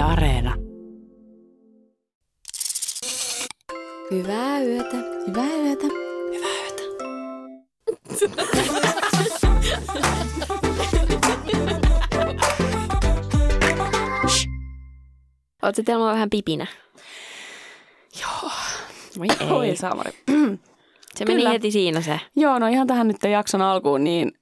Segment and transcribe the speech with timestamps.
[0.00, 0.54] Yle Areena.
[4.10, 4.96] Hyvää yötä.
[5.26, 5.86] Hyvää yötä.
[6.32, 6.82] Hyvää yötä.
[15.62, 16.66] Oletko teillä vähän pipinä?
[18.20, 18.50] Joo.
[19.18, 19.50] Voi ei.
[19.50, 20.10] Oi saamari.
[21.16, 21.50] se meni kyllä.
[21.50, 22.20] heti siinä se.
[22.36, 24.32] Joo, no ihan tähän nyt jakson alkuun, niin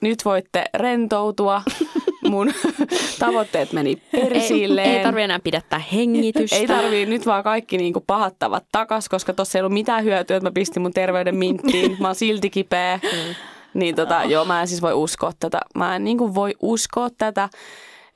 [0.00, 1.62] nyt voitte rentoutua.
[2.30, 2.52] Mun
[3.18, 4.90] tavoitteet meni persilleen.
[4.90, 6.56] Ei, ei tarvi enää pidättää hengitystä.
[6.56, 10.46] Ei tarvii nyt vaan kaikki niinku pahattavat takas, koska tossa ei ollut mitään hyötyä, että
[10.48, 11.96] mä pistin mun terveyden minttiin.
[12.00, 13.00] Mä oon silti kipeä.
[13.02, 13.34] Mm.
[13.74, 15.60] Niin tota, joo, mä en siis voi uskoa tätä.
[15.74, 17.48] Mä en niinku voi uskoa tätä.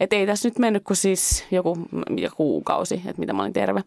[0.01, 1.79] Että ei tässä nyt mennyt kuin siis joku,
[2.16, 3.80] joku kuukausi, että mitä mä olin terve.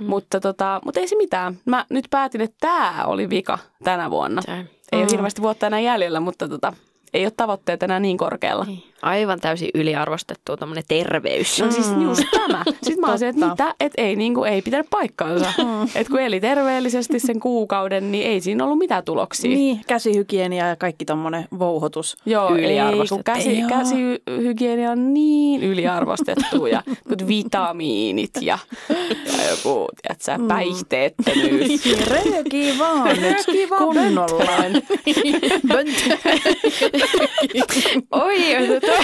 [0.00, 0.06] Mm.
[0.06, 1.58] Mutta, tota, mutta ei se mitään.
[1.64, 4.42] Mä nyt päätin, että tämä oli vika tänä vuonna.
[4.42, 4.52] Se-
[4.92, 6.72] Ei ole hirveästi vuotta enää jäljellä, mutta tota,
[7.14, 8.66] ei ole tavoitteet enää niin korkealla.
[9.02, 11.60] Aivan täysin yliarvostettu tuommoinen terveys.
[11.62, 12.62] No siis just tämä.
[12.82, 15.52] Sitten mä olisin, että mitä, että ei, niin kuin, ei pitänyt paikkaansa.
[15.94, 19.50] että kun eli terveellisesti sen kuukauden, niin ei siinä ollut mitään tuloksia.
[19.50, 22.16] Niin, käsihygienia ja kaikki tommonen vouhotus.
[22.26, 23.68] Joo, ei, kun käsi, Joo.
[23.68, 26.82] käsihygienia on niin yliarvostettu ja
[27.28, 28.58] vitamiinit ja,
[29.38, 30.48] ja joku, tiedätkö, Mm.
[30.48, 31.84] päihteettömyys.
[32.10, 33.36] Röökii vaan nyt
[33.78, 34.44] kunnolla.
[35.76, 35.84] Oi,
[38.12, 38.36] oi,
[38.80, 38.94] tuo,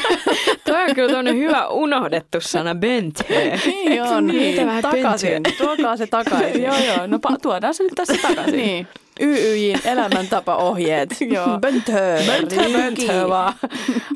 [0.64, 3.24] tuo on kyllä tuonne hyvä unohdettu sana böntö.
[3.66, 4.24] Niin on.
[4.24, 5.42] Mitä vähän takaisin.
[5.58, 6.62] Tuokaa se takaisin.
[6.66, 7.06] joo, joo.
[7.06, 8.56] No pa- tuodaan se nyt tässä takaisin.
[8.56, 8.86] Niin.
[9.20, 11.16] YYJin elämäntapaohjeet.
[11.34, 11.58] Joo.
[11.60, 12.22] Böntö.
[12.26, 13.52] Böntö, böntö vaan.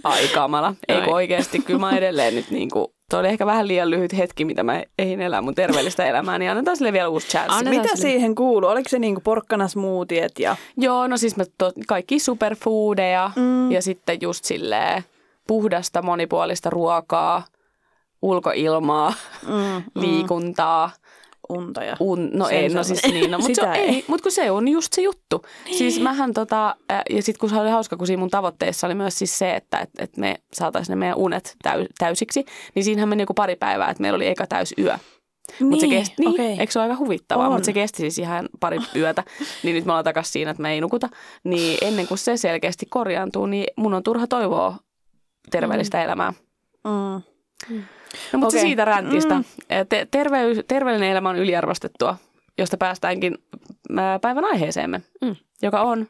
[0.05, 0.75] Ai kamala.
[0.89, 4.45] Ei oikeasti, kyllä mä edelleen nyt niin kuin, toi oli ehkä vähän liian lyhyt hetki,
[4.45, 7.53] mitä mä ehdin elää mun terveellistä elämää, niin annetaan sille vielä uusi chance.
[7.53, 8.11] Annetaan Mitä sille.
[8.11, 8.69] siihen kuuluu?
[8.71, 10.57] Oliko se niinku porkkana smoothiet ja...
[10.77, 13.71] Joo, no siis mä to, kaikki superfoodeja mm.
[13.73, 15.05] ja sitten just silleen
[15.47, 17.45] puhdasta monipuolista ruokaa,
[18.23, 19.13] ulkoilmaa,
[19.47, 20.91] Mm, liikuntaa.
[21.49, 21.97] Unta ja...
[22.01, 23.89] Un, no ei, no siis niin, no, mutta, se, Sitä on- ei.
[23.89, 25.43] ei, mut kun se on just se juttu.
[25.79, 26.77] Siis mähän tota,
[27.11, 29.79] ja sitten kun se oli hauska, kun siinä mun tavoitteessa oli myös siis se, että
[29.79, 32.45] et, et me saataisiin ne meidän unet täy, täysiksi,
[32.75, 34.99] niin siinähän meni joku pari päivää, että meillä oli eka täys yö.
[35.61, 36.57] Mutta se kesti, niin, okei.
[36.61, 39.25] eikö se ole aika huvittavaa, mutta se kesti siis ihan pari yötä,
[39.63, 41.09] niin nyt me ollaan takaisin siinä, että me ei nukuta.
[41.45, 44.77] Niin ennen kuin se selkeästi korjaantuu, niin mun on turha toivoa
[45.51, 46.05] terveellistä mm.
[46.05, 46.33] elämää.
[46.85, 47.23] Mm.
[48.33, 49.35] No mutta se siitä räntistä.
[49.35, 49.45] Mm.
[49.89, 52.17] Te- terveys, terveellinen elämä on yliarvostettua,
[52.59, 53.39] josta päästäänkin
[53.99, 55.37] ää, päivän aiheeseemme, Mm.
[55.63, 56.07] joka on,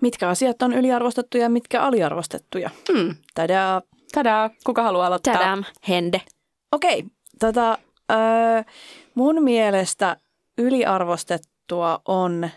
[0.00, 2.70] Mitkä asiat on yliarvostettuja ja mitkä aliarvostettuja?
[2.94, 3.82] mm, Tadaa.
[4.12, 5.34] tadaa, kuka haluaa aloittaa?
[5.34, 6.20] Tadam, hende.
[6.72, 7.04] Okei,
[7.40, 7.78] tota,
[8.10, 8.62] öö,
[9.14, 10.16] mun mielestä
[10.58, 12.50] yliarvostettua on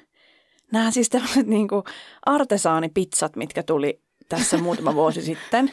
[0.71, 1.83] nämä siis tämmöiset niinku
[2.25, 5.71] artesaanipizzat, mitkä tuli tässä muutama vuosi sitten.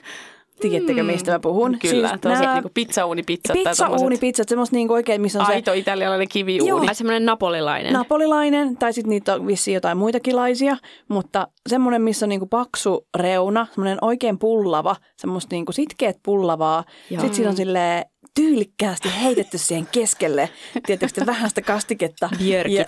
[0.60, 1.78] Tiedättekö, mistä mä puhun?
[1.78, 3.56] Kyllä, siis nää tosi niinku pizzauunipizzat.
[3.64, 6.88] tai Pizzauunipizzat, semmoista niinku oikein, missä on se Aito italialainen kiviuuni.
[6.88, 7.92] Ai semmoinen napolilainen.
[7.92, 10.76] napolilainen, tai sitten niitä on vissiin jotain muitakin laisia,
[11.08, 16.84] mutta semmoinen, missä on niinku paksu reuna, semmoinen oikein pullava, semmoista niinku sitkeät pullavaa.
[17.10, 17.20] Joo.
[17.20, 18.04] Sitten siinä on silleen
[18.38, 20.50] tyylikkäästi heitetty siihen keskelle,
[20.86, 22.30] tietysti vähän sitä kastiketta.
[22.38, 22.76] Björkit.
[22.78, 22.86] Ja,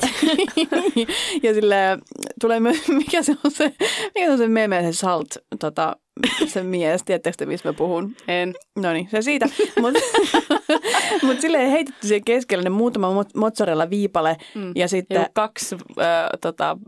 [1.42, 2.02] ja silleen
[2.40, 3.72] tulee myös, mikä se on se,
[4.14, 5.28] mikä se on se meme, se salt,
[5.60, 5.96] tota,
[6.46, 8.16] se mies, tiedättekö te, mistä mä puhun?
[8.28, 8.54] En.
[8.78, 9.46] No niin, se siitä.
[9.80, 10.00] Mutta
[11.22, 14.72] mut silleen heitetty siihen keskelle ne muutama mo- mozzarella viipale mm.
[14.74, 15.16] ja sitten...
[15.16, 15.78] Joku kaksi äh,
[16.40, 16.78] tota,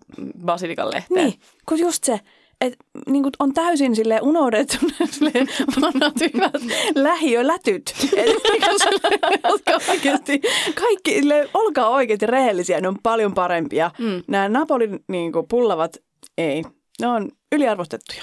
[0.44, 1.24] basilikan lehteä.
[1.24, 1.34] Niin,
[1.68, 2.20] kun just se,
[2.62, 5.48] että niin on täysin sille unohdettu ne silleen
[5.80, 6.52] vanhat hyvät
[6.94, 7.94] lähiölätyt.
[8.16, 8.36] Et,
[9.50, 10.40] jotka oikeasti,
[10.80, 13.90] kaikki, silleen, olkaa oikeasti rehellisiä, ne on paljon parempia.
[13.98, 14.22] Mm.
[14.28, 15.96] Nämä Napolin niin kuin, pullavat,
[16.38, 16.64] ei,
[17.00, 18.22] ne on yliarvostettuja.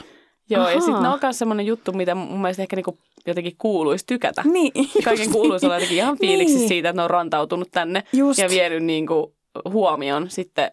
[0.49, 0.79] Joo, ja Ahaa.
[0.81, 2.97] sitten ne on myös semmoinen juttu, mitä mun mielestä ehkä niinku
[3.27, 4.43] jotenkin kuuluisi tykätä.
[4.45, 4.71] Niin.
[5.03, 6.67] Kaiken kuuluisi olla jotenkin ihan fiiliksi Niin.
[6.67, 8.39] siitä, että ne on rantautunut tänne Just.
[8.39, 9.35] ja vienyt niinku
[9.71, 10.71] huomion sitten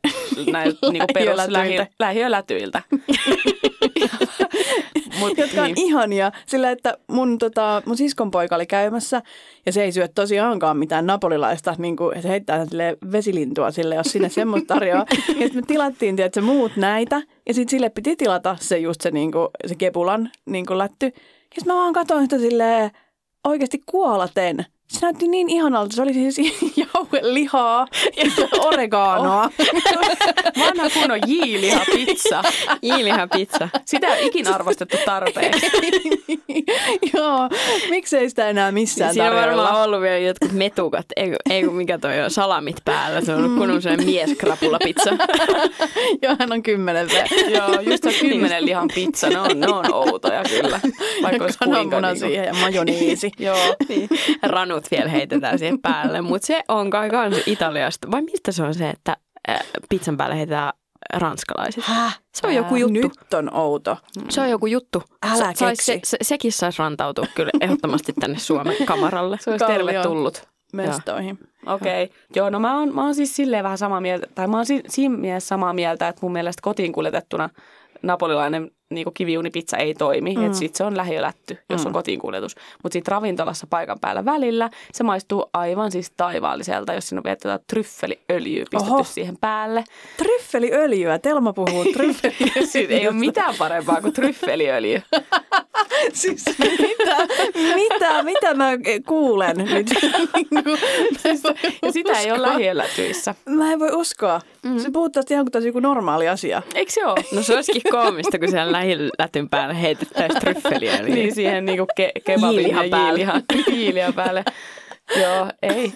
[0.53, 1.85] näiltä niinku Lähiölätyiltä.
[1.87, 2.83] peruslähiölätyiltä.
[5.19, 5.79] Mut, jotka on niin.
[5.79, 6.33] ihania.
[6.47, 9.23] Sillä, että mun, tota, mun siskon poika oli käymässä
[9.67, 11.75] ja se ei syö tosiaankaan mitään napolilaista.
[11.79, 15.07] Niin kuin, se heittää sille vesilintua sille, jos sinne semmoista tarjoaa.
[15.11, 19.11] ja sitten me tilattiin tiedätkö, muut näitä ja sitten sille piti tilata se just se,
[19.11, 21.07] niin kuin, se kepulan niin kuin lätty.
[21.07, 22.91] Ja sitten mä vaan katsoin sitä silleen
[23.45, 24.67] oikeasti kuolaten.
[24.89, 25.97] Se näytti niin ihanalta.
[25.97, 26.37] Se oli siis
[26.95, 27.87] jauhelihaa
[28.17, 28.25] ja
[28.67, 29.51] oregaanoa.
[30.61, 32.43] Vanha kunnon jiiliha pizza.
[32.83, 33.69] Iilihän pizza.
[33.85, 35.67] Sitä ei ikinä arvostettu tarpeeksi.
[37.15, 37.49] Joo,
[37.91, 39.63] miksei sitä enää missään Siinä on tarjolla?
[39.63, 43.21] varmaan ollut vielä jotkut metukat, ei, ei mikä toi on, salamit päällä.
[43.21, 45.11] Se on ollut kunnon sellainen mieskrapulapizza.
[46.23, 47.09] Joo, hän on kymmenen.
[47.49, 50.81] Joo, just se kymmenen lihan pizza, ne on, ne on outoja kyllä.
[51.23, 53.31] Vaikka olisi kuinka Kananmuna niinku- siihen ja majoniisi.
[53.39, 53.75] Joo.
[53.89, 54.09] niin.
[54.43, 58.11] Ranu hanut vielä heitetään siihen päälle, mutta se on kai kans Italiasta.
[58.11, 59.17] Vai mistä se on se, että
[59.51, 60.73] äh, pizzan päälle heitetään
[61.15, 61.85] ranskalaiset?
[61.85, 62.21] Häh?
[62.35, 62.95] Se on joku juttu.
[63.09, 63.99] Nyt on outo.
[64.29, 65.03] Se on joku juttu.
[65.27, 66.11] Älä Sa- sais, se, keksi.
[66.11, 69.39] se, sekin saisi rantautua kyllä ehdottomasti tänne Suomen kamaralle.
[69.41, 69.87] Se olisi Kallio.
[69.87, 70.49] tervetullut.
[70.73, 71.39] Mestoihin.
[71.67, 72.05] Okei.
[72.05, 72.17] Okay.
[72.37, 74.83] Joo, no mä oon, mä oon siis silleen vähän samaa mieltä, tai mä oon si-
[74.89, 77.49] siinä mielessä samaa mieltä, että mun mielestä kotiin kuljetettuna
[78.03, 80.35] napolilainen niin kivijuunipizza ei toimi.
[80.35, 80.47] Mm.
[80.47, 81.87] Että sit se on lähiölätty, jos Mm.
[81.87, 82.55] on kotiin kuljetus.
[82.83, 87.37] Mutta sitten ravintolassa paikan päällä välillä se maistuu aivan siis taivaalliselta, jos siinä on vielä
[87.45, 89.05] jotain tryffeliöljyä pistetty Oho.
[89.05, 89.85] siihen päälle.
[90.17, 91.19] Tryffeliöljyä.
[91.19, 92.99] Telma puhuu tryffeliöljyä.
[93.01, 95.03] Ei ole mitään parempaa kuin tryffeliöljy.
[96.13, 97.17] siis mitä,
[97.75, 98.71] mitä, mitä mä
[99.07, 99.87] kuulen nyt?
[101.83, 103.35] Ja sitä ei ole lähiölätyissä.
[103.49, 104.41] Mä en voi uskoa.
[104.63, 104.79] Mm.
[104.79, 106.63] Se puhuttaa ihan kuin tässä joku normaali asia.
[106.75, 107.25] Eikö se ole?
[107.33, 111.03] No se olisikin koomista, kun siellä lähilätyn päälle heitettäisiin tryffeliä.
[111.03, 113.09] Niin siihen niinku ke- kebabin Jiilihan ja päälle.
[113.09, 114.45] jiilihan, jiilihan päälle.
[115.21, 115.93] Joo, ei.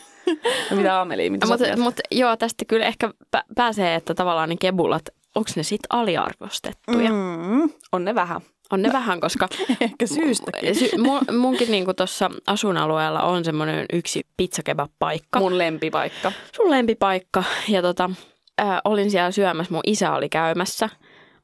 [0.70, 4.56] No mitä Ameli, mitä Mutta mut, joo, tästä kyllä ehkä pä- pääsee, että tavallaan ne
[4.60, 5.02] kebulat,
[5.34, 7.10] onko ne sitten aliarvostettuja?
[7.10, 7.70] Mm.
[7.92, 8.40] On ne vähän.
[8.72, 9.48] On ne vähän, koska
[9.80, 10.74] Ehkä syystäkin.
[10.74, 15.38] sy- mun, munkin niinku tuossa asuinalueella on semmoinen yksi pizzakebab-paikka.
[15.38, 16.32] Mun lempipaikka.
[16.56, 17.44] Sun lempipaikka.
[17.68, 18.10] Ja tota,
[18.58, 20.88] ää, olin siellä syömässä, mun isä oli käymässä.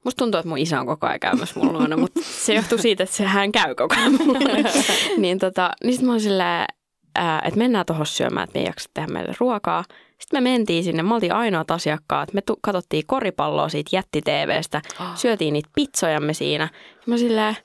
[0.05, 3.03] Musta tuntuu, että mun isä on koko ajan käymässä mun luona, mutta se johtuu siitä,
[3.05, 4.37] että hän käy koko ajan mun
[5.19, 6.67] niin, tota, niin sitten mä olin silleen,
[7.17, 9.85] ää, että mennään tuohon syömään, että me ei jaksa tehdä meille ruokaa.
[10.19, 12.33] Sitten me mentiin sinne, me oltiin ainoat asiakkaat.
[12.33, 14.83] Me tu- katsottiin koripalloa siitä jätti-TVstä,
[15.15, 16.69] syötiin niitä pizzojamme siinä.
[16.93, 17.57] Ja mä silleen,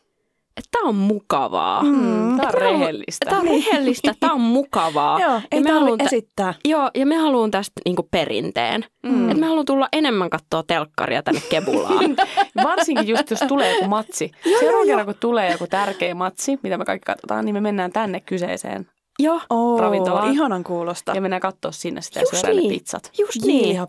[0.58, 1.84] että tää on mukavaa.
[1.84, 3.30] Mm, Tää on Tää on- rehellistä.
[3.30, 5.20] Tää on rehellistä, tää on mukavaa.
[5.22, 6.54] Joo, Ja ei me tä- esittää.
[6.66, 8.86] Joo, ja me haluan tästä niinku perinteen.
[9.04, 9.30] Mm.
[9.30, 12.16] Että me haluan tulla enemmän katsoa telkkaria tänne Kebulaan.
[12.64, 14.32] Varsinkin just, jos tulee joku matsi.
[14.60, 18.20] Seuraavan kerran, kun tulee joku tärkeä matsi, mitä me kaikki katsotaan, niin me mennään tänne
[18.20, 18.88] kyseiseen
[19.24, 20.34] Joo, Oo, Ravintolaan.
[20.34, 21.12] ihanan kuulosta.
[21.16, 22.74] ja mennään katsoa sinne sitä ja Just syödään ne niin.
[22.80, 23.12] pizzat.
[23.20, 23.76] just niin.
[23.76, 23.88] Deal.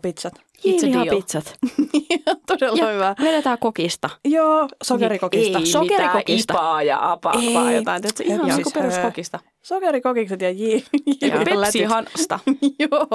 [0.73, 1.55] Hiilihapizzat.
[2.47, 3.15] Todella Ja hyvä.
[3.21, 4.09] vedetään kokista.
[4.25, 5.59] Joo, sokerikokista.
[5.59, 6.53] Ei Sokerikokista.
[6.53, 7.53] mitään ipaa ja apaa, Ei.
[7.53, 8.01] vaan jotain.
[8.01, 9.39] Tiedätkö, ihan Joo, niin kuin siis, peruskokista.
[9.61, 10.85] Sokerikokikset ja ji-
[11.21, 11.31] Ja.
[11.45, 12.39] Pepsi-hansta.
[12.79, 13.07] Joo,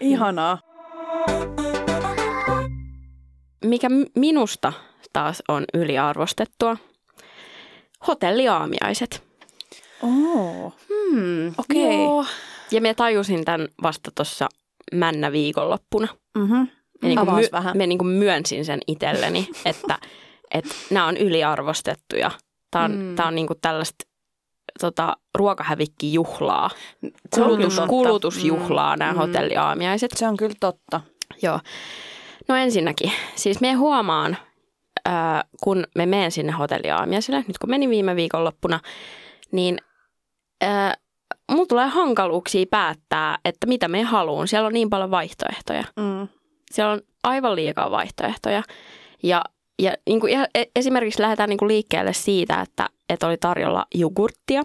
[0.00, 0.58] ihanaa.
[3.64, 4.72] Mikä minusta
[5.12, 6.76] taas on yliarvostettua.
[8.06, 9.27] Hotelliaamiaiset.
[10.02, 11.94] Oo, Hmm, Okei.
[12.04, 12.24] Joo.
[12.70, 14.48] Ja me tajusin tämän vasta tuossa
[14.94, 16.08] männä viikonloppuna.
[16.38, 16.54] mhm.
[17.02, 17.76] Me, niinku Avaas my, vähän.
[17.76, 19.98] me niinku myönsin sen itselleni, että,
[20.54, 22.30] että nämä on yliarvostettuja.
[22.70, 22.98] Tämä on, Mm.
[23.02, 23.16] mm.
[23.16, 24.04] tää on niinku tällaista
[24.80, 26.70] tota, ruokahävikkijuhlaa,
[27.34, 29.18] Kulutus, kulutusjuhlaa nämä Mm.
[29.18, 30.10] hotelliaamiaiset.
[30.16, 31.00] Se on kyllä totta.
[31.42, 31.60] Joo.
[32.48, 34.36] No ensinnäkin, siis me huomaan,
[35.04, 38.80] ää, kun me menen sinne hotelliaamiaiselle, nyt kun menin viime viikonloppuna,
[39.52, 39.78] niin
[41.50, 44.48] mulla tulee hankaluuksia päättää, että mitä me haluan.
[44.48, 45.84] Siellä on niin paljon vaihtoehtoja.
[45.96, 46.28] Mm.
[46.70, 48.62] Siellä on aivan liikaa vaihtoehtoja.
[49.22, 49.44] Ja,
[49.82, 54.62] ja niin kuin e- esimerkiksi lähdetään niin kuin liikkeelle siitä, että, että oli tarjolla jogurttia.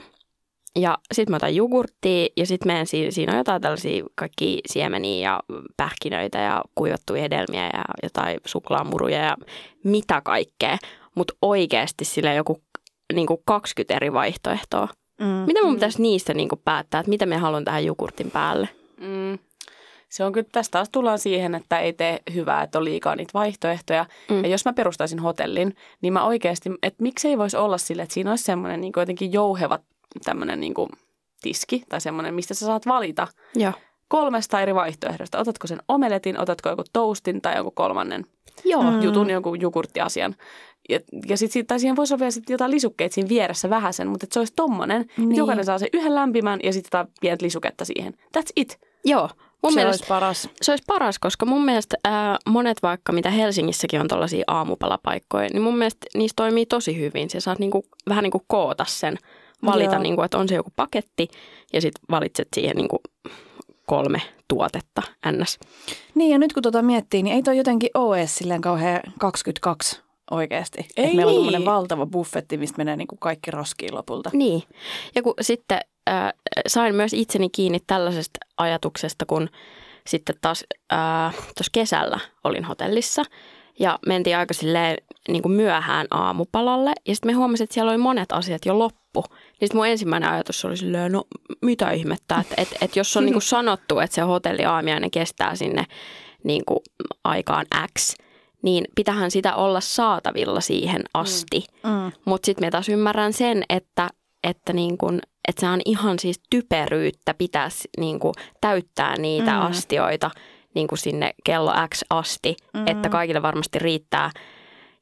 [0.75, 5.29] Ja sitten mä otan jogurttia ja sitten menen, siinä, siinä on jotain tällaisia kaikki siemeniä
[5.29, 5.39] ja
[5.77, 9.37] pähkinöitä ja kuivattuja hedelmiä ja jotain suklaamuruja ja
[9.83, 10.77] mitä kaikkea.
[11.15, 12.61] Mutta oikeasti sillä joku
[13.13, 14.87] niin kuin 20 eri vaihtoehtoa.
[15.19, 15.25] Mm.
[15.25, 18.69] Mitä mun pitäisi niistä niin kuin päättää, että mitä me haluan tähän jogurtin päälle?
[18.99, 19.39] Mm.
[20.09, 23.31] Se on kyllä, tästä taas tullaan siihen, että ei tee hyvää, että on liikaa niitä
[23.33, 24.05] vaihtoehtoja.
[24.29, 24.35] Mm.
[24.35, 24.43] Mm.
[24.43, 28.29] Ja jos mä perustaisin hotellin, niin mä oikeasti, että miksei voisi olla sille, että siinä
[28.29, 29.79] olisi semmoinen niin jotenkin jouheva
[30.23, 30.73] tämmöinen niin
[31.41, 33.73] tiski tai semmoinen, mistä sä saat valita Joo.
[34.13, 35.39] Kolmesta eri vaihtoehdosta.
[35.39, 38.25] Otatko sen omeletin, otatko joku toastin tai joku kolmannen
[38.65, 38.83] Joo.
[38.83, 39.01] Mm.
[39.01, 40.35] jutun, jonkun jogurttiasian.
[40.89, 44.07] Ja, ja sit, sit, tai siihen voisi olla vielä sit jotain lisukkeita siinä vieressä vähäsen,
[44.07, 45.29] mutta että se olisi tommonen, niin.
[45.29, 48.13] Että jokainen saa sen yhden lämpimän ja sitten jotain pientä lisuketta siihen.
[48.13, 48.79] That's it.
[49.05, 49.29] Joo.
[49.63, 50.49] Mun se mielestä olisi paras.
[50.61, 55.61] se olisi paras, koska mun mielestä ää, monet vaikka, mitä Helsingissäkin on tällaisia aamupalapaikkoja, niin
[55.61, 57.29] mun mielestä niistä toimii tosi hyvin.
[57.29, 59.17] Sä saat niinku, vähän niin kuin koota sen,
[59.65, 60.03] valita, Joo.
[60.03, 61.27] niinku, että on se joku paketti
[61.73, 62.99] ja sitten valitset siihen niinku
[63.87, 65.59] kolme tuotetta ns.
[66.15, 70.01] Niin ja nyt kun tota miettii, niin ei toi jotenkin ole edes silleen kauhean 22
[70.31, 70.79] oikeasti.
[70.79, 71.45] Et Ei meillä on niin.
[71.45, 74.29] tämmöinen valtava buffetti, mistä menee niinku kaikki roskiin lopulta.
[74.33, 74.63] Niin.
[75.15, 76.33] Ja kun sitten äh,
[76.67, 79.49] sain myös itseni kiinni tällaisesta ajatuksesta, kun
[80.07, 80.63] sitten taas
[80.93, 83.23] äh, tuossa kesällä olin hotellissa
[83.79, 84.97] ja mentiin aika silleen
[85.27, 86.93] niin kuin myöhään aamupalalle.
[87.07, 89.23] Ja sitten me huomasin, että siellä oli monet asiat jo loppu.
[89.67, 91.23] Sitten mun ensimmäinen ajatus oli silleen, no
[91.61, 95.85] mitä ihmettä, että et, et jos on niin kuin sanottu, että se hotelliaamiainen kestää sinne
[96.43, 96.79] niin kuin
[97.23, 97.65] aikaan
[97.99, 98.15] X,
[98.61, 101.63] niin pitähän sitä olla saatavilla siihen asti.
[101.83, 102.11] Mm.
[102.25, 104.09] Mutta sitten mä taas ymmärrän sen, että,
[104.43, 109.57] että niin kun, että se on ihan siis typeryyttä pitää niin kuin, täyttää niitä Mm.
[109.57, 109.65] mm.
[109.65, 110.31] astioita
[110.75, 112.79] niin kuin sinne kello X asti, Mm.
[112.79, 112.87] mm.
[112.87, 114.31] että kaikille varmasti riittää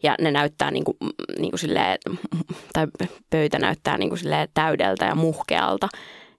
[0.03, 0.98] ja ne näyttää niin kuin,
[1.39, 1.98] niin kuin silleen,
[2.74, 2.88] tai
[3.29, 5.88] pöytä näyttää niin kuin silleen täydeltä ja muhkealta,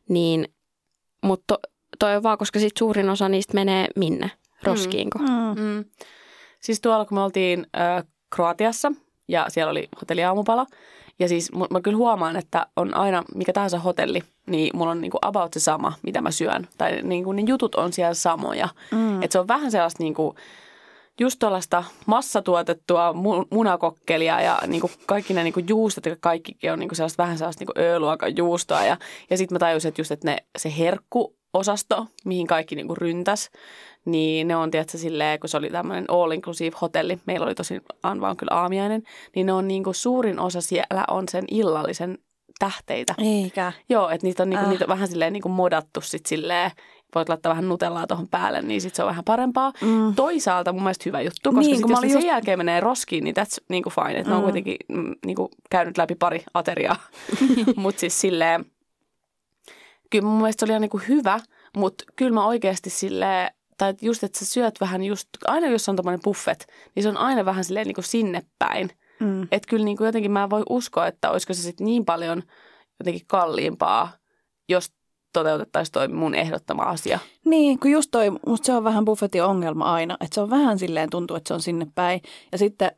[0.09, 0.49] niin,
[1.25, 1.59] mutta to,
[1.99, 4.31] toi on vaan, koska sit suurin osa niistä menee minne?
[4.63, 5.19] Roskiinko?
[5.19, 5.63] Mm.
[5.63, 5.85] Mm.
[6.61, 8.05] Siis tuolla, kun me oltiin ö,
[8.35, 8.93] Kroatiassa
[9.29, 10.67] ja siellä oli hotelliaamupala.
[11.19, 15.19] Ja siis mä kyllä huomaan, että on aina mikä tahansa hotelli, niin mulla on niinku
[15.23, 16.69] about se sama, mitä mä syön.
[16.79, 18.69] Tai niinku ne jutut on siellä samoja.
[18.91, 19.23] Mm.
[19.23, 20.35] Et se on vähän sellaista niinku,
[21.21, 26.95] just tuollaista massatuotettua mu- munakokkelia ja niinku kaikki ne niinku juustot ja kaikki on niinku
[26.95, 28.85] sellaista vähän sellaista niinku Ö-luokan juustoa.
[28.85, 28.97] Ja,
[29.31, 33.51] ja sitten mä tajusin, että just, että ne, se herkkuosasto, mihin kaikki niinku ryntäs,
[34.05, 37.81] niin ne on, tiedätkö, silleen, kun se oli tämmöinen all-inclusive hotelli, meillä oli tosi
[38.21, 39.03] vaan kyllä aamiainen,
[39.37, 42.19] niin ne on niinku suurin osa siellä on sen illallisen
[42.59, 43.15] tähteitä.
[43.19, 43.73] Eikä.
[43.89, 44.71] Joo, että niitä on, niinku, Äh.
[44.71, 46.71] niitä on vähän silleen niinku modattu sit silleen,
[47.15, 49.73] voit laittaa vähän nutellaa tuohon päälle, niin sit se on vähän parempaa.
[49.81, 50.15] Mm.
[50.15, 53.25] Toisaalta mun mielestä hyvä juttu, koska Niin, niin, sit, jos sen just- jälkeen menee roskiin,
[53.25, 54.19] niin that's niinku fine.
[54.19, 54.29] Että mm.
[54.31, 54.45] ne on Mm.
[54.45, 56.97] kuitenkin mm, niinku käynyt läpi pari ateriaa.
[57.77, 58.65] mutta siis silleen,
[60.11, 61.41] kyllä mun mielestä se oli ihan niinku hyvä,
[61.77, 65.97] mutta kyllä mä oikeasti silleen, tai just, että sä syöt vähän just, aina jos on
[65.97, 68.91] tommonen buffet, niin se on aina vähän silleen niinku sinne päin.
[69.21, 69.43] Mm.
[69.43, 72.43] Että kyllä niin kuin jotenkin mä en voi uskoa, että olisiko se sitten niin paljon
[73.01, 74.13] jotenkin kalliimpaa,
[74.69, 74.93] jos
[75.33, 77.19] toteutettaisiin toi mun ehdottama asia.
[77.45, 80.79] Niin, kun just toi, musta se on vähän buffetin ongelma aina, että se on vähän
[80.79, 82.21] silleen tuntuu, että se on sinne päin.
[82.53, 82.93] Ja sitten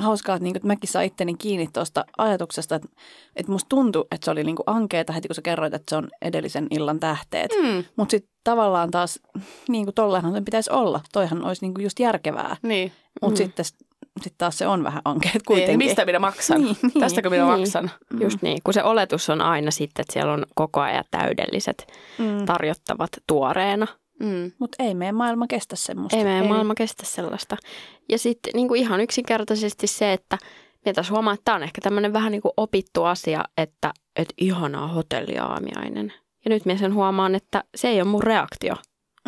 [0.00, 2.88] hauskaa, että, niin että mäkin saa itteni kiinni tuosta ajatuksesta, että,
[3.36, 6.08] että musta tuntui, että se oli niin ankeeta heti, kun sä kerroit, että se on
[6.22, 7.50] edellisen illan tähteet.
[7.62, 7.84] Mm.
[7.96, 9.20] Mutta sitten tavallaan taas,
[9.68, 11.00] niin kuin tollehan sen pitäisi olla.
[11.12, 12.56] Toihan olisi niin kuin just järkevää.
[12.62, 12.92] Niin.
[13.22, 13.44] Mutta Mm.
[13.44, 13.64] sitten
[14.22, 15.70] sit taas se on vähän ankeet Niin, kuitenkin.
[15.70, 16.60] eli mistä minä maksan?
[16.64, 16.92] Niin, niin.
[17.00, 17.58] Tästäkö minä Niin.
[17.60, 17.90] maksan?
[18.12, 18.22] Mm.
[18.22, 21.86] Just niin, kun se oletus on aina sitten, että siellä on koko ajan täydelliset
[22.18, 22.44] Mm.
[22.46, 23.86] tarjottavat tuoreena.
[24.20, 24.52] Mm.
[24.58, 26.16] Mutta ei meidän maailma kestä semmoista.
[26.16, 26.48] Ei meidän Ei.
[26.48, 27.56] maailma kestä sellaista.
[28.08, 30.38] Ja sitten niin kuin ihan yksinkertaisesti se, että
[30.84, 34.34] minä taas huomaan, että tämä on ehkä tämmöinen vähän niin kuin opittu asia, että, että
[34.38, 36.12] ihanaa hotelliaamiainen.
[36.44, 38.74] Ja nyt minä sen huomaan, että se ei ole mun reaktio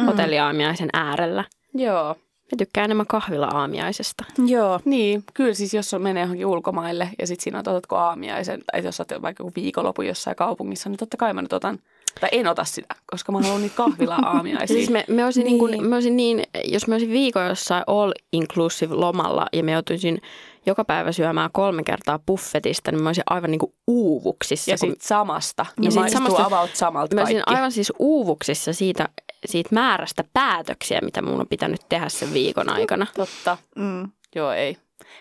[0.00, 0.04] Mm.
[0.06, 1.44] hotelliaamiaisen äärellä.
[1.74, 2.16] Joo.
[2.52, 4.24] Mä tykkään enemmän kahvila-aamiaisesta.
[4.46, 4.80] Joo.
[4.84, 8.84] Niin, kyllä siis jos on menee johonkin ulkomaille ja sitten siinä on, otatko aamiaisen, tai
[8.84, 11.78] jos olet vaikka joku viikonloppu jossain kaupungissa, niin totta kai mä nyt otan,
[12.20, 14.76] tai en ota sitä, koska mä haluan niitä kahvila-aamiaisia.
[14.76, 15.58] Siis me, me, olisin niin.
[15.58, 15.70] Niin.
[15.70, 19.72] Niin kuin, me olisin niin, jos mä olisin viikon jossain all inclusive lomalla ja me
[19.72, 20.20] joutuisin
[20.66, 24.70] joka päivä syömään kolme kertaa buffetista, niin mä olisin aivan niin kuin uuvuksissa.
[24.70, 25.66] ja kun- sitten samasta.
[25.82, 27.34] Ja sit samasta- about samalta Mä kaikki.
[27.36, 29.08] olisin aivan siis uuvuksissa siitä,
[29.46, 33.06] siitä määrästä päätöksiä, mitä mun on pitänyt tehdä sen viikon aikana.
[33.16, 33.56] Totta.
[33.76, 34.10] Mm.
[34.34, 34.76] Joo, ei.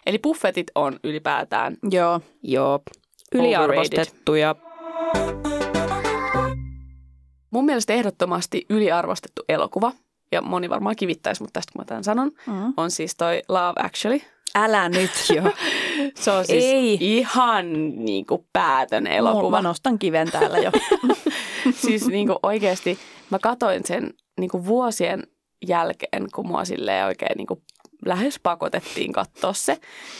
[0.06, 1.78] Eli buffetit on ylipäätään.
[1.92, 2.22] Joo.
[2.44, 2.80] Joo,
[3.36, 4.56] yliarvostettuja.
[7.52, 9.92] Mun mielestä ehdottomasti yliarvostettu elokuva,
[10.32, 12.74] ja moni varmaan kivittäisi, mutta tästä kun mä tämän sanon, Mm.
[12.78, 14.22] on siis toi Love Actually.
[14.56, 15.44] Älä nyt jo.
[16.24, 16.98] Se on siis Ei.
[17.02, 17.66] ihan
[18.06, 19.62] niin kuin päätön Mä elokuva.
[19.62, 20.72] nostan kiven täällä jo.
[21.86, 25.24] siis niin kuin oikeasti mä katoin sen niin kuin vuosien
[25.68, 27.62] jälkeen, kun mua silleen oikein niin kuin
[28.06, 29.78] lähes pakotettiin katsoa se.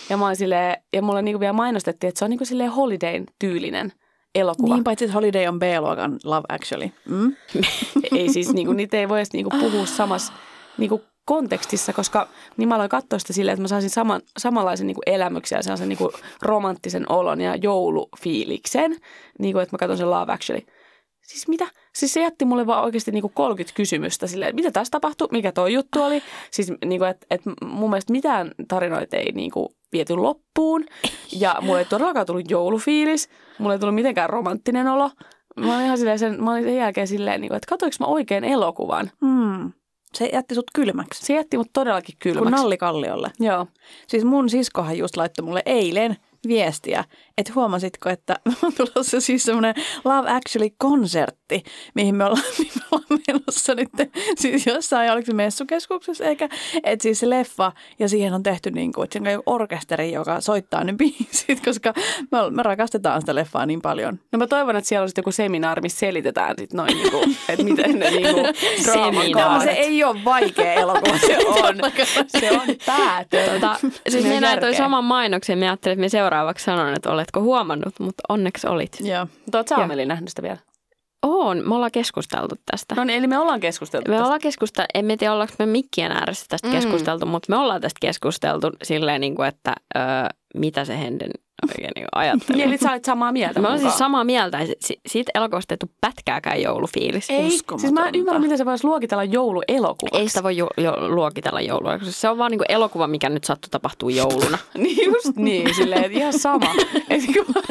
[0.10, 2.48] Ja, mä olin silleen, ja mulle niin kuin vielä mainostettiin, että se on niin kuin
[2.48, 3.94] silleen holidayn tyylinen
[4.36, 4.74] elokuva.
[4.76, 6.92] niin, paitsi että Holiday on B-luokan Love Actually.
[7.06, 7.36] Mm?
[8.18, 10.34] ei siis, niinku, niitä ei voi edes niinku, puhua samassa
[10.78, 12.28] niinku, kontekstissa, koska
[12.58, 15.90] niin mä aloin katsoa sitä silleen, että mä saisin saman, samanlaisen niinku, elämyksen ja sellaisen
[15.90, 16.12] niinku,
[16.42, 18.96] romanttisen olon ja joulufiiliksen,
[19.40, 20.66] niinku, että mä katson sen Love Actually.
[21.28, 21.68] Siis mitä?
[21.94, 25.52] Siis se jätti mulle vaan oikeasti niinku 30 kysymystä silleen, että mitä tässä tapahtui, mikä
[25.52, 26.24] tuo juttu oli.
[26.52, 30.86] Siis niinku, että et mun mielestä mitään tarinoita ei niinku viety loppuun.
[31.40, 33.30] Ja mulle ei todellakaan tullut joulufiilis.
[33.60, 35.10] Mulle ei tullut mitenkään romanttinen olo.
[35.56, 38.44] Mä olin ihan silleen sen, mä olin sen jälkeen silleen, niinku, että katoinko mä oikein
[38.44, 39.12] elokuvan.
[39.22, 39.72] Mm.
[40.14, 41.26] Se jätti sut kylmäksi.
[41.26, 42.52] Se jätti mut todellakin Kun kylmäksi.
[42.52, 43.32] Nalli Kalliolle.
[43.40, 43.68] Joo.
[44.08, 46.18] Siis mun siskohan just laittoi mulle eilen
[46.48, 47.04] viestiä,
[47.38, 49.76] että huomasitko, että on tulossa siis semmoinen
[50.06, 51.64] Love Actually-konsertti,
[51.96, 53.90] mihin me ollaan, mihin me ollaan menossa nyt
[54.36, 56.50] siis jossain, oliko se messukeskuksessa eikä,
[56.84, 60.42] että siis se leffa ja siihen on tehty niin kuin, että siinä on orkesteri, joka
[60.42, 61.94] soittaa ne biisit, koska
[62.32, 64.20] me, me rakastetaan sitä leffaa niin paljon.
[64.32, 67.64] No mä toivon, että siellä on sitten joku seminaari, missä selitetään sit noin, niinku, että
[67.64, 69.32] miten ne Seminaari.
[69.32, 69.64] Tämä kaaret.
[69.64, 71.18] se ei ole vaikea elokuva.
[71.18, 71.76] se on.
[72.28, 73.54] Se on päätön.
[73.54, 73.76] Tota,
[74.10, 78.00] siis minä näin toi saman mainoksen, minä ajattelin, että minä seuraavaksi sanon, että oletko huomannut,
[78.00, 78.98] mutta onneksi olit.
[79.02, 79.28] Joo.
[79.46, 80.58] Mutta oot sä Ameli nähnyt sitä vielä?
[81.24, 82.96] On, me ollaan keskusteltu tästä.
[82.96, 84.26] No niin, eli me ollaan keskusteltu Me tästä.
[84.26, 86.74] ollaan keskusteltu, en tiedä ollaanko me mikkien ääressä tästä mm.
[86.74, 90.00] keskusteltu, mutta me ollaan tästä keskusteltu silleen, niin kuin, että ö,
[90.56, 91.32] mitä se Henden
[91.70, 92.62] oikein niin ajattelin.
[92.62, 94.60] Eli sä olit samaa mieltä Mä olen siis samaa mieltä.
[94.60, 97.30] että si- Siitä elokuvasta ei tule pätkääkään joulufiilis.
[97.30, 97.82] Ei, Uskomatonta.
[97.82, 100.20] siis mä en ymmärrä, miten se voisi luokitella jouluelokuvaksi.
[100.22, 103.44] Ei sitä voi jo, jo, luokitella joulua, koska se on vaan niin elokuva, mikä nyt
[103.44, 104.58] sattuu tapahtuu jouluna.
[104.78, 106.66] Niin just niin, silleen, että ihan sama.
[107.46, 107.64] Kun-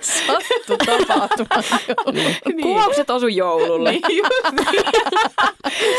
[0.00, 1.62] Sattu tapahtuma.
[2.12, 2.62] Niin.
[2.62, 3.90] Kuvaukset osu joululle.
[3.92, 4.84] Niin, just niin.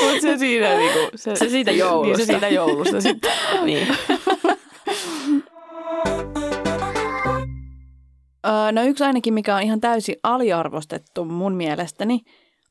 [0.04, 2.18] Mutta se siinä niinku, se, Se siitä joulusta.
[2.18, 3.32] Niin, se siitä joulusta sitten.
[3.66, 3.88] niin.
[8.46, 12.22] Öö, no yksi ainakin, mikä on ihan täysin aliarvostettu mun mielestäni,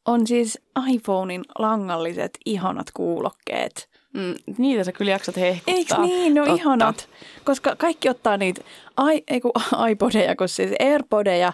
[0.06, 0.58] on siis
[0.90, 3.88] iPhonein langalliset ihanat kuulokkeet.
[4.14, 5.74] Mm, niitä sä kyllä jaksat hehkuttaa.
[5.74, 6.34] Eikö niin?
[6.34, 6.62] Ne on Totta.
[6.62, 7.08] ihanat.
[7.44, 8.60] Koska kaikki ottaa niitä
[8.96, 9.52] ai, ei kun
[9.90, 11.52] iPodeja, kun siis Airpodeja,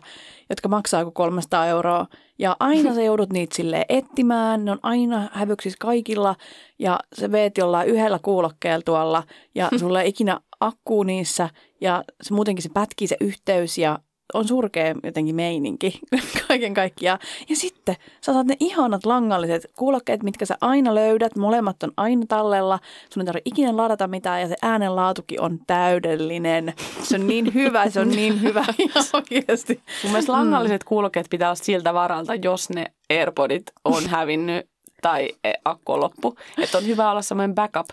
[0.50, 2.06] jotka maksaa kuin 300 euroa.
[2.38, 4.64] Ja aina sä joudut niitä silleen etsimään.
[4.64, 6.34] Ne on aina hävyksissä kaikilla.
[6.78, 9.22] Ja sä veet jollain yhdellä kuulokkeella tuolla.
[9.54, 11.50] Ja sulla ei ikinä akkuu niissä.
[11.80, 13.98] Ja se muutenkin se pätkii se yhteys ja
[14.34, 16.00] on surkea jotenkin meininki
[16.48, 17.18] kaiken kaikkiaan.
[17.48, 21.36] Ja sitten sä saat ne ihanat langalliset kuulokkeet, mitkä sä aina löydät.
[21.36, 22.78] Molemmat on aina tallella.
[23.10, 26.74] Sun ei tarvitse ikinä ladata mitään ja se äänenlaatukin on täydellinen.
[27.02, 29.80] Se on niin hyvä, se on niin hyvä ihan oikeasti.
[30.02, 34.66] Mun mielestä langalliset kuulokkeet pitää olla siltä varalta, jos ne AirPodit on hävinnyt
[35.02, 36.36] tai e, akku on loppu.
[36.58, 37.88] Että on hyvä olla semmoinen backup.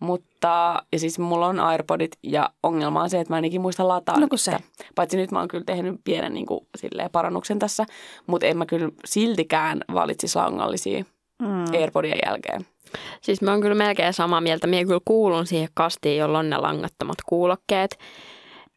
[0.00, 3.88] Mutta, ja siis mulla on AirPodit ja ongelma on se, että mä en ikinä muista
[3.88, 4.56] lataa No se.
[4.94, 7.86] Paitsi nyt mä oon kyllä tehnyt pienen niin kuin, silleen, parannuksen tässä,
[8.26, 11.04] mutta en mä kyllä siltikään valitsisi langallisia
[11.42, 11.64] Mm.
[11.78, 12.66] AirPodien jälkeen.
[13.20, 14.66] Siis mä oon kyllä melkein samaa mieltä.
[14.66, 17.98] Mie kyllä kuulun siihen kastiin, jolla on ne langattomat kuulokkeet.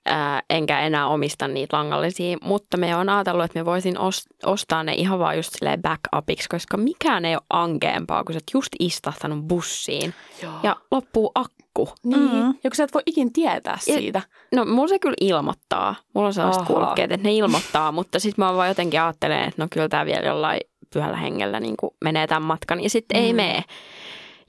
[0.08, 4.84] Ää, enkä enää omista niitä langallisia, mutta me on ajatellut, että me voisin os- ostaa
[4.84, 8.70] ne ihan vaan just silleen backupiksi, koska mikään ei ole ankeampaa, kun sä oot just
[8.80, 10.54] istahtanut bussiin Joo.
[10.64, 11.90] ja loppuu akku.
[12.04, 12.36] Niin, Mm.
[12.38, 12.48] mm.
[12.64, 14.22] ja kun sä et voi ikin tietää Ja- siitä.
[14.56, 15.96] No mulla se kyllä ilmoittaa.
[16.14, 16.74] Mulla on sellaiset Ahaa.
[16.76, 20.28] kuulokkeet, että ne ilmoittaa, mutta sitten mä vaan jotenkin ajattelen, että no kyllä tämä vielä
[20.28, 20.60] jollain
[20.94, 23.38] pyhällä hengellä niin menee tämän matkan ja sitten ei Mm.
[23.38, 23.64] mene.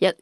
[0.00, 0.12] Ja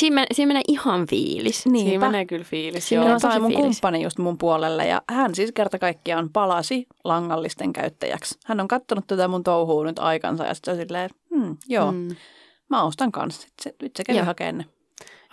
[0.00, 1.62] siinä, men- siinä menee ihan fiilis.
[1.62, 2.06] Siinä Niinpä.
[2.06, 2.88] menee kyllä fiilis.
[2.88, 3.08] Siinä Joo.
[3.08, 3.64] Joo, on tosi sai mun fiilis.
[3.64, 8.38] kumppani just mun puolelle ja hän siis kerta kaikkiaan palasi langallisten käyttäjäksi.
[8.46, 12.16] Hän on kattonut tätä mun touhua nyt aikansa ja sitten silleen, hmm, joo, mm.
[12.70, 13.42] Mä ostan kanssa.
[13.42, 14.24] Sit se, nyt se Joo.
[14.24, 14.64] hakemaan ne.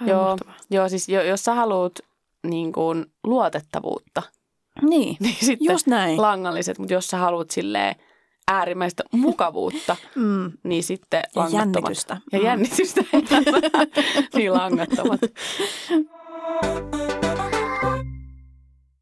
[0.07, 0.55] Joo, mahtavaa.
[0.69, 1.93] joo, siis jo, jos sä haluat
[2.47, 4.23] niin kuin, luotettavuutta,
[4.81, 6.21] Niin, niin sitten just näin.
[6.21, 7.95] langalliset, mutta jos sä haluat silleen
[8.47, 10.51] äärimmäistä mukavuutta, Mm.
[10.63, 11.75] niin sitten Ja langattomat.
[11.75, 12.17] jännitystä.
[12.31, 12.45] Ja Mm.
[12.45, 13.01] jännitystä.
[14.35, 15.19] niin langattomat.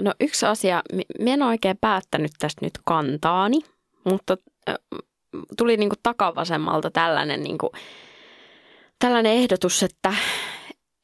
[0.02, 3.60] No yksi asia, mi- minä en ole oikein päättänyt tästä nyt kantaani,
[4.10, 4.38] mutta
[5.58, 7.72] tuli niinku takavasemmalta tällainen, niinku,
[9.00, 10.14] tällainen ehdotus, että,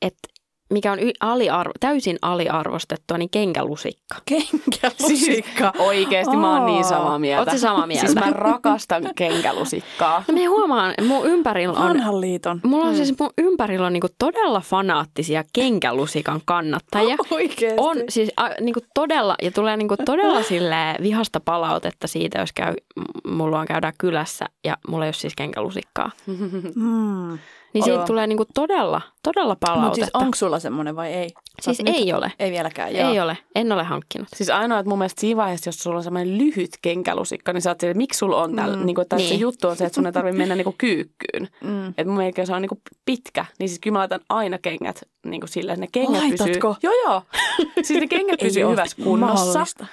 [0.01, 0.27] että
[0.69, 4.15] mikä on y- aliarvo, täysin aliarvostettua, niin kenkälusikka.
[4.25, 5.73] Kenkälusikka.
[5.79, 7.41] Oikeesti mä oon niin samaa mieltä.
[7.41, 8.05] Ootko samaa mieltä?
[8.07, 10.23] Siis mä rakastan kenkälusikkaa.
[10.27, 12.61] No minä huomaan, mun ympärillä on, Vanhan liiton.
[12.63, 17.15] mulla on siis mun ympärillä on niinku todella fanaattisia kenkälusikan kannattajia.
[17.31, 17.77] Oikeesti.
[17.77, 22.73] On siis a, niinku todella, ja tulee niinku todella sille vihasta palautetta siitä, jos käy,
[23.27, 26.11] mulla on käydään kylässä ja mulla ei ole siis kenkälusikkaa.
[26.75, 27.37] Mm.
[27.75, 28.05] Niin siitä Joo.
[28.07, 29.95] tulee niinku todella, todella Mutta palautetta.
[29.95, 31.29] siis onko sulla semmoinen vai ei?
[31.61, 32.31] Siis Sä oot ei nyt- ole.
[32.39, 33.11] Ei vieläkään, joo.
[33.11, 34.27] Ei ole, en ole hankkinut.
[34.35, 37.69] Siis ainoa, että mun mielestä siinä vaiheessa, jos sulla on semmoinen lyhyt kenkälusikka, niin sä
[37.71, 38.79] oot silleen, miksi sulla on tällä, Mm.
[38.79, 38.85] mm.
[38.85, 39.29] niin kuin, että Niin.
[39.29, 41.47] se juttu on se, että sun ei tarvitse mennä niin kuin kyykkyyn.
[41.63, 41.87] Mm.
[41.87, 45.01] Että mun mielestä se on niin kuin pitkä, niin siis kyllä mä laitan aina kengät
[45.25, 46.37] niin kuin sillä, että ne kengät pysyy.
[46.47, 46.75] Laitatko?
[46.83, 47.21] Joo, joo.
[47.81, 49.45] Siis ne kengät pysyy hyvässä kunnossa.
[49.45, 49.85] mahdollista.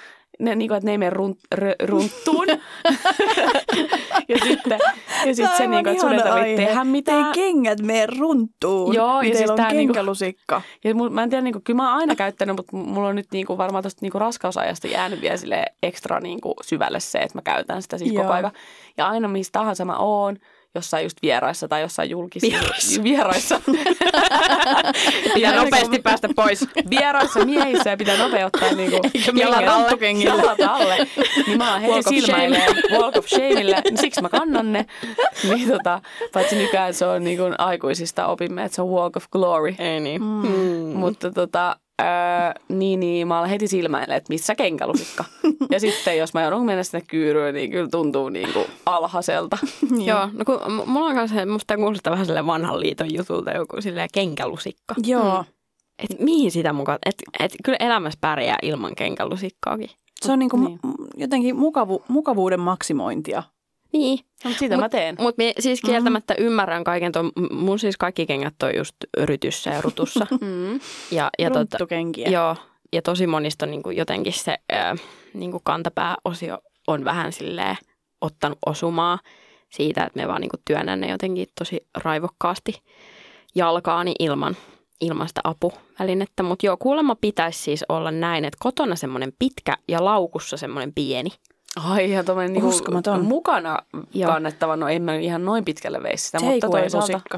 [0.43, 2.47] Ne, niin kuin, että ne ei mene runt, rö, runttuun.
[4.29, 4.79] ja sitten,
[5.25, 7.27] ja sitten se, niin kuin, että sun ei tarvitse tehdä mitään.
[7.27, 8.95] Ei kengät mene runttuun.
[8.95, 10.61] Joo, niin ja siis on tää niinku- kenkälusikka.
[10.83, 13.15] Ja mul, mä en tiedä, niin kuin, kyllä mä oon aina käyttänyt, mutta mulla on
[13.15, 16.99] nyt niin kuin, varmaan tuosta niin kuin raskausajasta jäänyt vielä sille ekstra niin kuin, syvälle
[16.99, 18.23] se, että mä käytän sitä siis Joo.
[18.23, 18.51] koko ajan.
[18.97, 20.37] Ja aina missä tahansa mä oon,
[20.75, 22.59] jossain just vieraissa tai jossain julkisissa.
[22.59, 23.03] Vieraissa.
[23.03, 23.61] Vieraissa.
[25.33, 26.65] Pitää nopeasti päästä pois.
[26.89, 29.01] Vieraissa miehissä ja pitää nopeuttaa niin kuin,
[29.39, 30.11] jalat alle.
[30.23, 31.07] Jalat alle.
[31.47, 34.85] Niin mä oon heti silmäilee walk of shameille, niin siksi mä kannan ne.
[35.43, 36.01] Niin tota,
[36.33, 39.75] paitsi nykyään se on niin kuin aikuisista opimme, että se on walk of glory.
[39.79, 40.21] Ei niin.
[40.21, 40.47] Mm.
[40.47, 40.97] Mm.
[40.97, 42.07] Mutta tota, öö,
[42.69, 45.25] niin, niin, mä olen heti silmäille, että missä kenkälusikka.
[45.71, 49.57] ja sitten jos mä joudun mennä sinne kyyryyn, niin kyllä tuntuu niin kuin alhaiselta.
[49.91, 50.05] Niin.
[50.05, 53.51] Joo, no kun m- mulla on kanssa, musta tää kuulostaa vähän silleen vanhan liiton jutulta
[53.51, 54.95] joku silleen kenkälusikka.
[55.05, 55.45] Joo.
[55.99, 59.89] Et mihin sitä mukaan, et, et kyllä elämässä pärjää ilman kenkälusikkaakin.
[60.21, 60.79] Se on niinku Niin.
[60.83, 60.93] niin.
[61.17, 63.43] jotenkin mukavu, mukavuuden maksimointia.
[63.93, 65.15] Niin, mutta sitä mä teen.
[65.19, 69.81] mutta siis kieltämättä ymmärrän kaiken tuon, m- mun siis kaikki kengät on just rytyssä ja
[69.81, 70.27] rutussa.
[70.41, 70.79] Mm.
[71.11, 71.77] ja, ja tota,
[72.31, 72.55] joo,
[72.93, 74.95] ja tosi monista on niin kuin jotenkin se ää,
[75.33, 77.77] niin kuin kantapääosio on vähän silleen
[78.21, 79.19] ottanut osumaa
[79.69, 82.81] siitä, että me vaan niin kuin työnnän ne jotenkin tosi raivokkaasti
[83.55, 84.57] jalkaani ilman,
[85.01, 86.43] ilman sitä apuvälinettä.
[86.43, 91.29] Mutta joo, kuulemma pitäisi siis olla näin, että kotona semmoinen pitkä ja laukussa semmoinen pieni.
[91.75, 93.25] Ai ihan tuommoinen niinku Uskomaton.
[93.25, 93.79] mukana
[94.13, 94.31] Joo.
[94.31, 97.21] kannettava, no en mä ihan noin pitkälle veisi sitä, Take mutta toisaalta...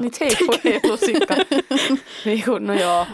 [0.64, 1.34] Niin lusikka.
[2.24, 3.06] niinku, no joo,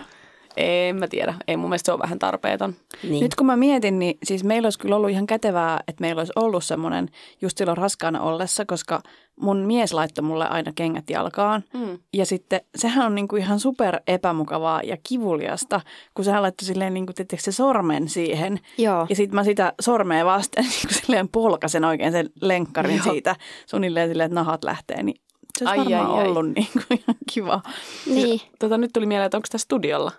[0.56, 1.34] en mä tiedä.
[1.48, 2.74] Ei mun mielestä se on vähän tarpeeton.
[3.02, 3.22] Niin.
[3.22, 6.32] Nyt kun mä mietin, niin siis meillä olisi kyllä ollut ihan kätevää, että meillä olisi
[6.36, 7.08] ollut semmoinen
[7.42, 9.00] just silloin raskaana ollessa, koska
[9.42, 11.64] mun mies laittoi mulle aina kengät jalkaan.
[11.74, 11.98] Mm.
[12.12, 15.80] Ja sitten sehän on niinku ihan super epämukavaa ja kivuliasta,
[16.14, 18.60] kun sehän laittoi silleen niinku, se sormen siihen.
[18.78, 19.06] Joo.
[19.08, 23.12] Ja sitten mä sitä sormea vasten niinku silleen polkasen oikein sen lenkkarin Joo.
[23.12, 25.02] siitä suunnilleen silleen, että nahat lähtee.
[25.02, 25.16] Niin
[25.58, 26.28] se olisi Ai, varmaan ai, ai.
[26.28, 27.60] ollut niinku ihan kiva.
[28.06, 28.40] Niin.
[28.58, 30.12] Tota, nyt tuli mieleen, että onko tässä studiolla?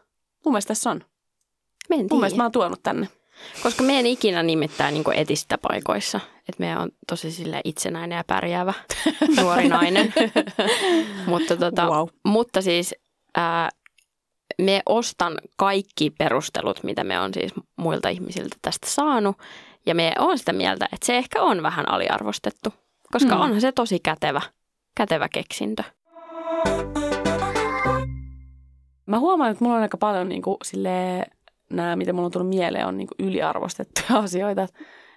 [0.45, 1.01] Mun mielestä tässä on.
[1.91, 3.07] En Mun mielestä mä oon tuonut tänne.
[3.63, 6.19] Koska me en ikinä nimittäin niin etistä paikoissa.
[6.49, 8.73] Että me on tosi sille itsenäinen ja pärjäävä
[9.41, 10.13] nuori nainen.
[11.27, 12.07] mutta, tota, Wow.
[12.25, 12.95] mutta siis
[13.35, 13.69] ää,
[14.61, 19.37] me ostan kaikki perustelut, mitä me on siis muilta ihmisiltä tästä saanut.
[19.85, 22.73] Ja me on sitä mieltä, että se ehkä on vähän aliarvostettu.
[23.11, 23.41] Koska Mm.
[23.41, 24.41] onhan se tosi kätevä,
[24.95, 25.83] kätevä keksintö.
[29.05, 31.25] Mä huomaan, että mulla on aika paljon niin kuin, silleen,
[31.75, 34.67] nämä, mitä mulla on tullut mieleen, on niin kuin, yliarvostettuja asioita.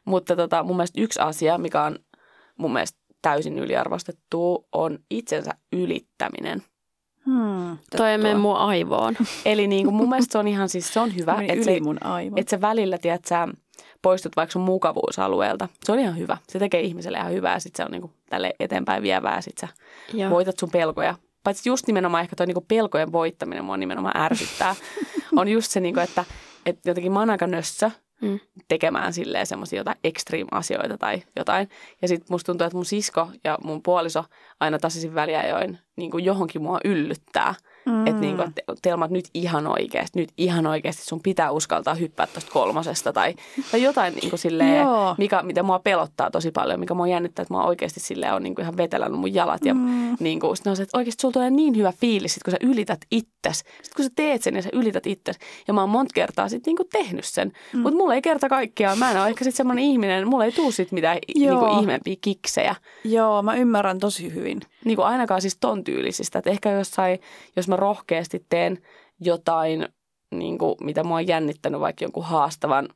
[0.04, 1.98] Mutta tota, mun mielestä yksi asia, mikä on
[2.56, 6.62] mun mielestä täysin yliarvostettu, on itsensä ylittäminen.
[7.26, 9.16] Hmm, Toi ei mene mun aivoon.
[9.44, 12.06] Eli niin kuin, mun mielestä se on ihan siis, se on hyvä, että se, mun
[12.06, 12.38] aivot.
[12.38, 13.48] että sä välillä, tiedät, sä
[14.02, 15.68] poistut vaikka sun mukavuusalueelta.
[15.84, 16.36] Se on ihan hyvä.
[16.48, 19.68] Se tekee ihmiselle ihan hyvää, sit se on niin kuin, tälle eteenpäin vievää, sit sä
[20.12, 20.30] Joo.
[20.30, 21.14] voitat sun pelkoja.
[21.44, 24.74] Paitsi just nimenomaan ehkä toi niinku pelkojen voittaminen mua nimenomaan ärsyttää.
[25.36, 26.24] on just se, niinku, että,
[26.66, 28.40] että jotenkin mä oon aika nössö Mm.
[28.68, 31.68] tekemään silleen semmoisia jotain extreme-asioita tai jotain.
[32.02, 34.24] Ja sitten musta tuntuu, että mun sisko ja mun puoliso
[34.60, 37.54] aina tasaisin väliajoin niin johonkin mua yllyttää.
[37.86, 38.06] Mm.
[38.06, 42.26] Että niinku, et Telma, että nyt ihan oikeasti, nyt ihan oikeasti sun pitää uskaltaa hyppää
[42.26, 43.34] tuosta kolmosesta tai,
[43.70, 45.14] tai jotain niinku silleen, Joo.
[45.18, 48.60] mikä, mitä mua pelottaa tosi paljon, mikä mua jännittää, että mä oikeasti silleen on niinku
[48.60, 50.16] ihan vetelännyt mun jalat ja Mm.
[50.20, 52.56] niinku, sit ne on se, että oikeasti sulla tulee niin hyvä fiilis, sit kun sä
[52.60, 53.58] ylität itses.
[53.58, 55.38] Sitten kun sä teet sen ja sä ylität itses.
[55.68, 57.52] Ja mä oon monta kertaa sit niinku tehnyt sen.
[57.72, 57.80] Mm.
[57.80, 60.72] Mutta mulla ei kerta kaikkiaan, mä en ole ehkä sit semmoinen ihminen, mulla ei tuu
[60.72, 61.60] sit mitään Joo.
[61.60, 62.74] niinku ihmeempiä kiksejä.
[63.04, 64.60] Joo, mä ymmärrän tosi hyvin.
[64.84, 66.38] Niinku ainakaan siis ton tyylisistä.
[66.38, 67.18] Että ehkä jossain,
[67.56, 68.78] jos mä rohkeasti teen
[69.20, 69.88] jotain,
[70.34, 72.88] niinku, mitä mua on jännittänyt, vaikka jonkun haastavan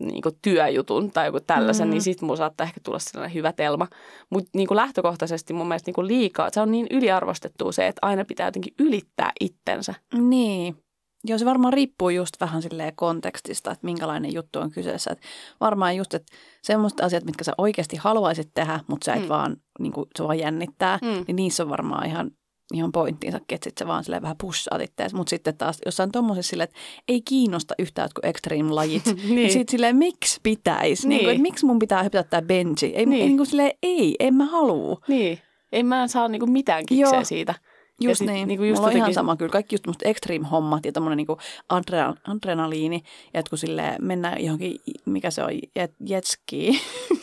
[0.00, 1.90] niinku työjutun tai joku tällaisen, Mm.
[1.90, 3.88] niin sit mulla saattaa ehkä tulla sellainen hyvä telma.
[4.30, 8.48] Mutta niinku lähtökohtaisesti mun mielestä niinku liikaa, se on niin yliarvostettua se, että aina pitää
[8.48, 9.94] jotenkin ylittää itsensä.
[10.18, 10.76] Niin.
[11.24, 15.10] Joo, se varmaan riippuu just vähän silleen kontekstista, että minkälainen juttu on kyseessä.
[15.10, 15.20] Et
[15.60, 19.28] varmaan just, että semmoiset asiat, mitkä sä oikeasti haluaisit tehdä, mutta sä et Mm.
[19.28, 21.24] vaan, niin kuin, se vaan jännittää, Mm.
[21.26, 22.30] niin niissä on varmaan ihan,
[22.74, 25.16] ihan pointtiinsa, että sit sä vaan silleen vähän pussaat itseäsi.
[25.16, 29.06] Mutta sitten taas jossain tommosessa silleen, että ei kiinnosta yhtään jotkut extreme-lajit.
[29.16, 29.34] niin.
[29.34, 29.52] Niin.
[29.52, 31.08] Sitten silleen, miksi pitäisi?
[31.08, 31.18] Niin.
[31.18, 31.26] Niin.
[31.26, 32.86] Kuin, miksi mun pitää hypätä tää benchi?
[32.86, 33.10] Ei, Niin.
[33.10, 33.26] niin.
[33.26, 35.00] niin kuin silleen, ei, en mä halua.
[35.08, 35.38] Niin.
[35.72, 37.24] En mä saa niinku mitään kikseä Joo.
[37.24, 37.54] siitä.
[38.00, 38.48] Just sit niin.
[38.48, 39.52] niinku Just just Mulla on ihan sama kyllä.
[39.52, 41.38] Kaikki just tämmöiset extreme-hommat ja tämmöinen niinku
[41.74, 43.02] adre- adrenaliini.
[43.34, 46.70] Ja että kun sille mennään johonkin, mikä se on, jet, jetski.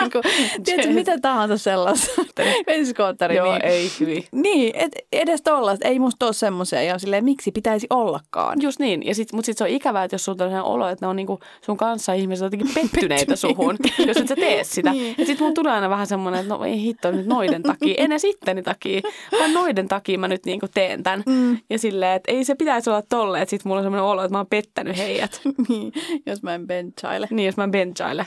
[0.00, 0.20] niinku,
[0.64, 2.22] tiedätkö, mitä tahansa sellaista.
[2.66, 3.36] Vesiskootteri.
[3.36, 4.24] Joo, niin, ei hyvin.
[4.32, 5.88] Niin, et edes tollaista.
[5.88, 6.82] Ei musta ole semmoisia.
[6.82, 8.62] Ja silleen, miksi pitäisi ollakaan?
[8.62, 9.06] Just niin.
[9.06, 11.10] Ja sit, mutta sitten se on ikävää, että jos sulla on sellainen olo, että ne
[11.10, 14.90] on niinku sun kanssa ihmiset jotenkin pettyneitä suhun, jos et sä tee sitä.
[14.90, 15.14] Niin.
[15.18, 18.12] Ja sitten mulla tulee aina vähän semmoinen, että no ei hitto nyt noiden takia, en
[18.12, 19.00] edes itteni takia,
[19.38, 21.22] vaan noiden takia mä nyt niinku teen tämän.
[21.26, 21.58] Mm.
[21.70, 24.32] Ja silleen, että ei se pitäisi olla tolleen, että sitten mulla on semmoinen olo, että
[24.32, 25.40] mä oon pettänyt heidät.
[25.68, 25.92] niin,
[26.26, 27.28] jos mä en benchaile.
[27.30, 28.26] Niin, jos mä benchaile.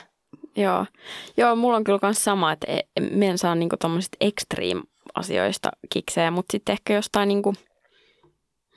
[0.56, 0.86] Joo.
[1.36, 6.30] Joo, mulla on kyllä myös sama, että e- me en saa niinku tommosista extreme-asioista kiksejä,
[6.30, 7.54] mutta sitten ehkä jostain niinku,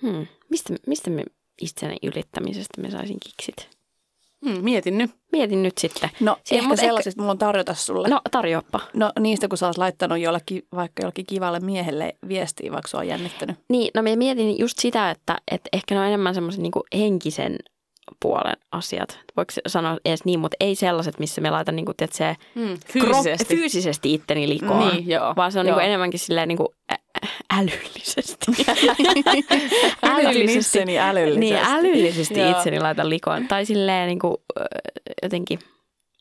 [0.02, 1.24] hmm, mistä, mistä me
[1.62, 3.70] itseni ylittämisestä me saisin kiksit?
[4.46, 5.12] Hmm, mietin nyt.
[5.32, 6.10] Mietin nyt sitten.
[6.20, 8.08] No, Siihen, ehkä mut ehkä- sellaisista mulla on tarjota sulle.
[8.08, 8.80] No tarjoappa.
[8.94, 13.08] no niistä, kun sä oot laittanut jollekin, vaikka jollekin kivalle miehelle viestiä, vaikka sua on
[13.08, 13.56] jännittänyt.
[13.70, 17.56] Niin, no mä mietin just sitä, että, että ehkä ne on enemmän semmoisen niinku henkisen
[18.20, 19.20] puolen asiat.
[19.38, 22.64] Voiko se sanoa edes niin, mutta ei sellaiset, missä me laitan niinku, tiedät, se Hmm,
[22.64, 22.94] fyysisesti.
[22.94, 23.56] fyysisesti.
[23.56, 24.88] fyysisesti itteni likoon.
[24.94, 25.34] Niin, joo.
[25.36, 25.76] Vaan se on joo.
[25.76, 26.98] niinku enemmänkin silleen niinku ä-
[27.54, 28.46] älyllisesti.
[30.58, 31.40] Itseni älyllisesti.
[31.40, 32.52] Niin, älyllisesti Joo.
[32.52, 33.48] itseni laitan likoon.
[33.48, 34.64] Tai silleen niinku, ö,
[35.24, 35.60] jotenkin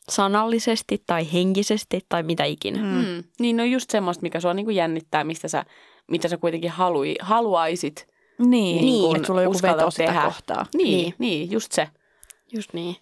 [0.09, 2.79] sanallisesti tai henkisesti tai mitä ikinä.
[2.83, 3.07] Mm.
[3.07, 3.25] Mm.
[3.41, 5.65] Niin no just semmoista, mikä sua niinku jännittää, mistä sä,
[6.11, 8.07] mitä sä kuitenkin halui, haluaisit
[8.39, 10.23] Niin, Niin, että sulla on joku veto sitä tehdä.
[10.23, 10.67] kohtaa.
[10.75, 10.99] Niin, Niin.
[10.99, 11.89] niin, niin just se.
[12.55, 12.97] Just niin.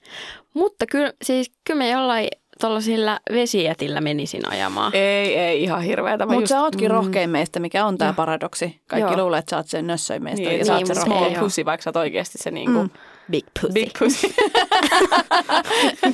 [0.55, 2.29] Mutta kyllä, siis, kyllä me jollain
[2.61, 4.95] tuollaisilla vesijätillä menisin ajamaan.
[4.95, 6.27] Ei, ei ihan hirveätä.
[6.27, 6.95] Mutta just- sä ootkin mm.
[6.95, 8.81] rohkein meistä, mikä on tämä paradoksi.
[8.87, 9.23] Kaikki Joo.
[9.23, 11.39] luulee, että sä oot se nössöin meistä Niin, ja sä oot se oot se rohkein.
[11.41, 12.91] pussy, vaikka sä oot oikeasti se niinku Mm.
[13.31, 13.73] Big pussy.
[13.73, 14.27] big pussy.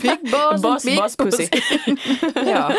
[0.02, 1.42] Big boss, boss, big boss pussy.
[2.52, 2.70] Joo.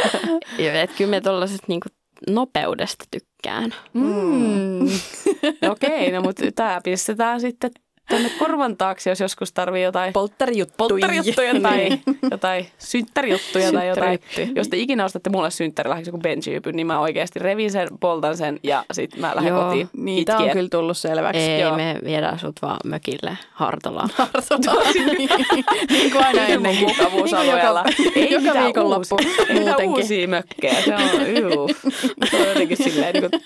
[0.58, 1.89] Joo, että kyllä me tuollaisesta niinku
[2.30, 3.73] nopeudesta tykkään.
[3.93, 4.88] Mm.
[5.71, 7.71] Okei, no mutta tää pistetään sitten
[8.10, 10.88] tänne korvan taakse, jos joskus tarvii jotain Polttarijuttuja.
[10.89, 11.89] polttarijuttuja tai
[12.32, 14.20] jotain synttärijuttuja tai jotain.
[14.20, 14.60] Synttärijuttuja.
[14.62, 18.60] Jos te ikinä ostatte mulle synttärilahjaksi joku benjyypyn, niin mä oikeasti revin sen, poltan sen
[18.63, 20.54] ja sitten mä lähden Joo, kotiin Niitä on itkien.
[20.58, 21.41] kyllä tullut selväksi.
[21.41, 21.76] Ei, joo.
[21.76, 24.10] me viedään sut vaan mökille Hartolaan.
[25.89, 26.82] niin kuin aina ennenkin.
[26.88, 27.84] Mun mukavuusalueella.
[28.15, 29.17] Ei Joka viikonloppu
[29.54, 29.89] muutenkin.
[29.89, 30.82] uusia mökkejä.
[30.82, 31.70] Se on, juu.
[32.32, 33.41] Se on jotenkin silleen, niin kuin,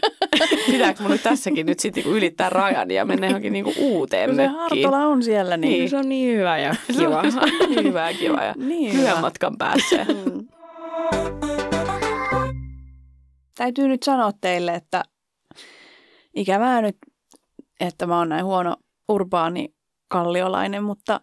[0.71, 4.50] pitääkö mun nyt tässäkin nyt sitten niin ylittää rajan ja mennä johonkin niin kuin uuteen.
[4.51, 5.71] Hartola on siellä, niin...
[5.71, 5.89] Niin.
[5.89, 7.21] Se on niin hyvä ja kiva.
[7.21, 9.21] niin hyvä ja kiva ja Niin hyvän hyvä.
[9.21, 10.05] matkan päässä.
[10.25, 10.47] Mm.
[13.55, 15.03] Täytyy nyt sanoa teille, että
[16.35, 16.97] ikävää nyt,
[17.79, 18.75] että mä oon näin huono
[19.09, 19.73] urbaani
[20.07, 21.21] kalliolainen, mutta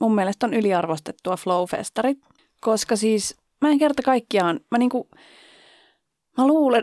[0.00, 2.18] mun mielestä on yliarvostettua Flow-festarit,
[2.60, 5.08] koska siis mä en kerta kaikkiaan, mä niinku,
[6.38, 6.82] mä luulen,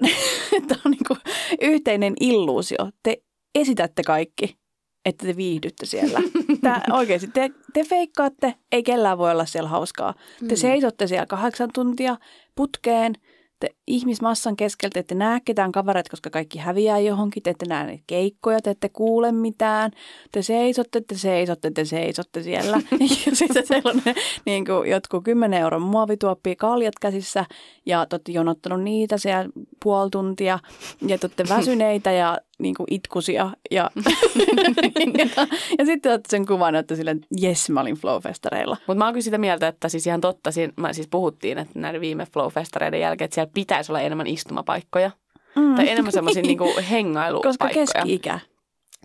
[0.57, 1.17] että on niinku
[1.61, 2.89] yhteinen illuusio.
[3.03, 3.17] Te
[3.55, 4.57] esitätte kaikki,
[5.07, 6.19] että te viihdytte siellä.
[6.61, 10.13] Tää, oikeasti, te, te feikkaatte, ei kellään voi olla siellä hauskaa.
[10.39, 10.55] Te Mm.
[10.55, 12.17] seisotte siellä kahdeksan tuntia
[12.55, 13.13] putkeen,
[13.59, 17.85] te ihmismassan keskeltä te ette näe ketään kavereita, koska kaikki häviää johonkin, te ette näe
[17.87, 19.91] niitä keikkoja, te ette kuule mitään.
[20.31, 22.81] Te seisotte, te seisotte, te seisotte siellä.
[23.25, 24.15] ja sitten siellä on ne,
[24.45, 27.45] niin kuin jotkut 10 euron muovituoppia kaljat käsissä
[27.85, 29.49] ja te olette jonottanut niitä siellä
[29.83, 30.59] puoli tuntia
[31.07, 33.43] ja te olette väsyneitä ja niin kuin itkusia.
[33.43, 33.91] Ja, ja,
[35.79, 38.77] ja sitten otatte sen kuvan, että silleen, jes, mä olin Flowfestareilla.
[38.87, 41.79] Mutta mä oon kyllä sitä mieltä, että siis ihan totta, siinä, mä siis puhuttiin, että
[41.79, 45.11] näiden viime Flow-festareiden jälkeen, että siellä pitäisi olla enemmän istumapaikkoja.
[45.55, 45.75] Mm.
[45.75, 47.73] Tai enemmän semmoisia niinku hengailupaikkoja.
[47.73, 48.39] Koska keski-ikä.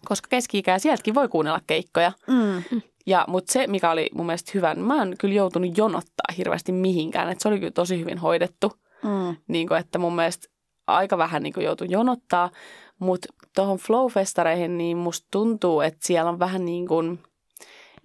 [0.04, 2.12] Koska keski-ikää sieltäkin voi kuunnella keikkoja.
[2.26, 2.82] Mm.
[3.06, 6.72] Ja, mutta se, mikä oli mun mielestä hyvä, niin mä en kyllä joutunut jonottaa hirveästi
[6.72, 7.28] mihinkään.
[7.28, 8.72] Että se oli kyllä tosi hyvin hoidettu.
[9.02, 9.36] Mm.
[9.48, 10.48] Niin kuin, että mun mielestä
[10.86, 12.50] aika vähän niin kuin jonottaa.
[12.98, 17.18] Mutta tuohon Flow-festareihin, niin musta tuntuu, että siellä on vähän niin kuin,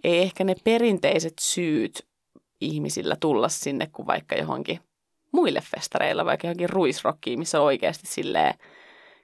[0.03, 2.07] ei ehkä ne perinteiset syyt
[2.61, 4.79] ihmisillä tulla sinne kuin vaikka johonkin
[5.31, 8.53] muille festareilla, vaikka johonkin ruisrockiin, missä oikeasti silleen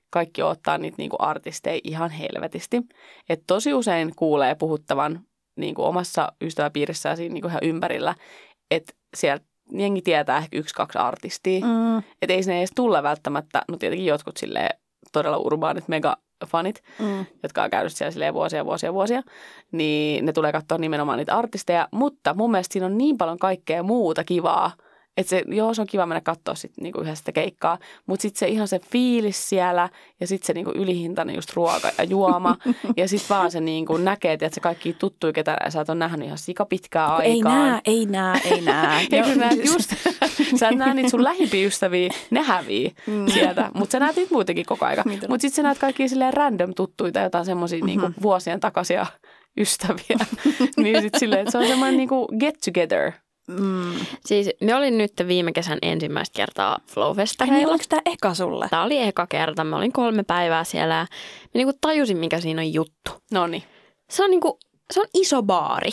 [0.09, 2.81] kaikki ottaa niitä niinku artisteja ihan helvetisti.
[3.29, 5.19] Et tosi usein kuulee puhuttavan
[5.55, 8.15] niinku omassa ystäväpiirissään siinä niinku ihan ympärillä,
[8.71, 11.65] että sieltä jengi tietää ehkä yksi, kaksi artistia.
[11.65, 11.97] Mm.
[11.97, 14.77] Että ei sinne edes tulla välttämättä, no tietenkin jotkut silleen
[15.11, 17.25] todella urbaanit megafanit, Mm.
[17.43, 19.21] jotka on käynyt siellä silleen vuosia, vuosia, vuosia,
[19.71, 21.87] niin ne tulee katsoa nimenomaan niitä artisteja.
[21.91, 24.71] Mutta mun mielestä siinä on niin paljon kaikkea muuta kivaa,
[25.17, 28.39] että se, joo, se on kiva mennä katsoa sit niinku yhdessä sitä keikkaa, mutta sitten
[28.39, 32.57] se ihan se fiilis siellä ja sitten se niinku ylihintainen just ruoka ja juoma
[32.97, 36.25] ja sitten vaan se niinku näkee, että se kaikki tuttuja, ketä sä et ole nähnyt
[36.25, 37.55] ihan sika pitkää Ei aikaa.
[37.55, 38.99] nää, ei nää, ei nää.
[39.11, 39.93] Ei Joo, kun näet just,
[40.59, 43.27] sä et näe niitä sun lähimpiä ystäviä, ne hävii mm.
[43.27, 45.03] sieltä, mutta sä näet niitä muutenkin koko aika.
[45.05, 48.01] Mutta sitten sä näet kaikkia silleen random tuttuita, jotain semmoisia mm-hmm.
[48.01, 49.05] niinku vuosien takaisia
[49.57, 50.25] ystäviä.
[50.77, 53.11] niin sitten silleen, että se on semmoinen niinku get together.
[53.47, 53.93] Mm.
[54.25, 57.69] Siis me olin nyt viime kesän ensimmäistä kertaa Ai niin, Flowfestareilla.
[57.71, 58.67] oliko tämä eka sulle?
[58.69, 59.63] Tämä oli eka kerta.
[59.63, 61.07] Mä olin kolme päivää siellä ja mä
[61.53, 63.11] niinku tajusin, mikä siinä on juttu.
[63.31, 63.63] No niin.
[64.09, 64.59] Se on, niinku,
[64.91, 65.91] se on iso baari.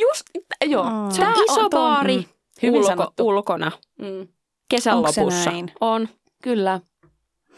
[0.00, 0.22] Just,
[0.64, 0.84] joo.
[0.84, 0.90] Mm.
[1.10, 2.24] Se on Tää iso ton- baari mm,
[2.62, 3.26] Hyvin ulko, sanottu.
[3.26, 4.28] ulkona Mm,
[4.70, 5.50] kesän Onko se lopussa.
[5.50, 5.72] näin?
[5.80, 6.08] On.
[6.42, 6.80] kyllä.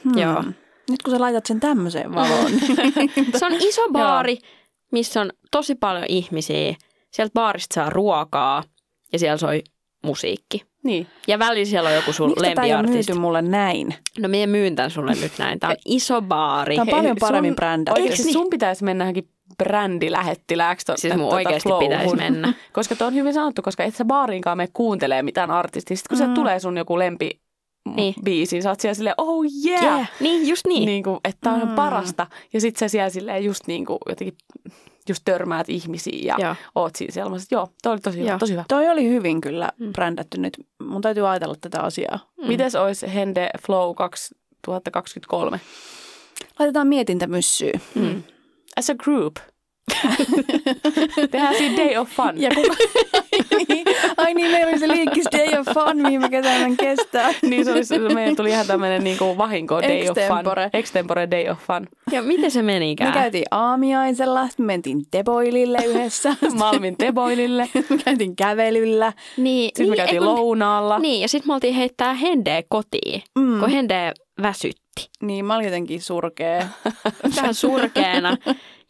[0.05, 0.19] Hmm.
[0.19, 0.43] Joo.
[0.91, 2.51] Nyt kun sä laitat sen tämmöiseen valoon.
[3.39, 4.39] Se on iso baari,
[4.93, 6.75] missä on tosi paljon ihmisiä.
[7.13, 8.63] Sieltä baarista saa ruokaa
[9.13, 9.63] ja siellä soi
[10.05, 10.63] musiikki.
[10.85, 11.07] Niin.
[11.27, 12.93] Ja välillä siellä on joku sun Miksi lempiartisti.
[12.97, 13.95] myyty mulle näin?
[14.19, 15.61] No minä myyn tän sulle nyt näin.
[15.61, 16.77] Tämä on iso baari.
[16.77, 18.01] Tämä on paljon paremmin brändätty.
[18.01, 18.33] Oikeasti niin?
[18.33, 20.87] sun pitäisi mennä johonkin brändilähettilääksi.
[20.87, 21.89] To, Siis mun tota oikeasti flowhun.
[21.89, 22.53] pitäisi mennä.
[22.73, 25.97] Koska tuo on hyvin sanottu, koska et sä baariinkaan mene kuuntelee mitään artistia.
[25.97, 26.31] Sitten kun mm.
[26.31, 27.31] Se tulee sun joku lempi
[27.97, 28.15] Niin.
[28.25, 29.83] biisi, sä oot siellä silleen, oh yeah!
[29.85, 30.11] Yeah.
[30.21, 30.87] Niin, just niin.
[30.87, 31.69] Niin kuin, että on Mm.
[31.69, 31.75] mm.
[31.75, 32.27] parasta.
[32.53, 34.37] Ja sit sä siellä silleen just niin kuin jotenkin
[35.09, 36.55] just törmäät ihmisiin ja Joo.
[36.75, 37.37] oot siinä siellä.
[37.51, 38.39] Joo, toi oli tosi hyvä, Joo.
[38.39, 38.65] tosi hyvä.
[38.69, 39.93] Toi oli hyvin kyllä Mm.
[39.93, 40.57] brändätty nyt.
[40.83, 42.19] Mun täytyy ajatella tätä asiaa.
[42.41, 42.49] Mm.
[42.49, 45.61] Mites olisi Hende Flow 2023?
[46.59, 47.81] Laitetaan mietintämyssyyn.
[47.95, 48.23] Mm.
[48.77, 49.37] As a group.
[51.31, 52.41] Tehdään siinä day of fun.
[52.41, 52.75] Ja kuka,
[53.69, 53.87] niin.
[54.17, 57.31] Ai niin, meillä oli se liikkis Day of Fun viime kesänä kestää.
[57.43, 60.19] niin se oli, se, meillä tuli ihan tämmöinen niin kuin vahinko Day of Fun.
[60.19, 60.71] Extempore.
[60.73, 61.87] Extempore Day of Fun.
[62.13, 63.11] Ja miten se menikään?
[63.11, 66.37] Me käytiin aamiaisella, sitten me mentiin Teboilille yhdessä.
[66.59, 67.69] Malmin Teboilille.
[67.91, 69.13] me käytiin kävelyllä.
[69.37, 70.99] Niin, Sitten me niin, käytiin ei kun- lounaalla.
[70.99, 73.61] Niin, ja sitten me oltiin heittää Hendeä kotiin, Mm.
[73.61, 74.83] kun Hende väsytti.
[75.23, 76.67] Niin, mä olin jotenkin surkea.
[77.37, 78.37] Vähän surkeena.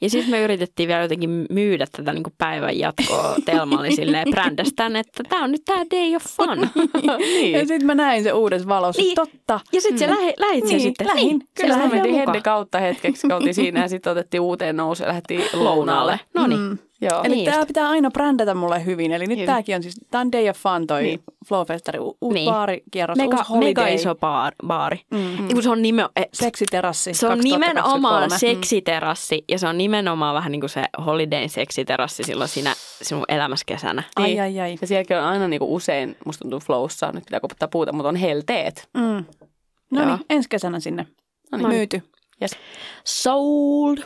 [0.02, 3.34] Ja sitten me yritettiin vielä jotenkin myydä tätä niin kuin päivän jatkoa.
[3.44, 6.68] Telma oli silleen brändästään, että tämä on nyt tämä day of fun.
[7.12, 7.68] Ja niin.
[7.68, 9.02] sitten mä näin se uudessa valossa.
[9.02, 9.14] Niin.
[9.14, 9.60] Totta.
[9.72, 11.06] Ja sitten se lähe, lähit Niin, sitten.
[11.06, 11.26] lähin.
[11.28, 12.14] Niin, Kyllä, me mentiin.
[12.14, 16.20] Hende kautta hetkeksi, kun oltiin siinä ja sitten otettiin uuteen nousuun ja lähdettiin lounaalle.
[16.34, 16.60] No niin.
[16.60, 16.78] Mm.
[17.10, 17.20] Joo.
[17.24, 17.66] Eli Niin tämä just.
[17.68, 19.12] pitää aina brändätä mulle hyvin.
[19.12, 19.46] Eli nyt Hyvin.
[19.46, 21.22] tämäkin on siis, tämä on Day of Fun toi Niin.
[21.48, 22.50] Flowfestari, u- uusi Niin.
[22.52, 23.84] baarikierros, Mega, uusi holiday.
[23.84, 25.00] mega iso baar, baari.
[25.10, 25.18] Mm.
[25.18, 25.48] Mm.
[25.54, 27.72] Kun se on nime, eh, Seksiterassi se on 2023.
[27.72, 33.24] nimenomaan seksiterassi ja se on nimenomaan vähän niin kuin se holidayn seksiterassi silloin siinä sinun
[33.28, 34.02] elämässä kesänä.
[34.16, 34.42] Ai, Niin.
[34.42, 34.76] ai, ai.
[34.80, 38.16] Ja sielläkin on aina niinku usein, musta tuntuu flowssa, nyt pitää koputtaa puuta, mutta on
[38.16, 38.88] helteet.
[38.94, 39.24] Mm.
[39.90, 41.06] No niin, ensi kesänä sinne.
[41.52, 41.68] No niin.
[41.68, 42.02] Myyty.
[42.42, 42.50] Yes.
[43.04, 43.98] Sold.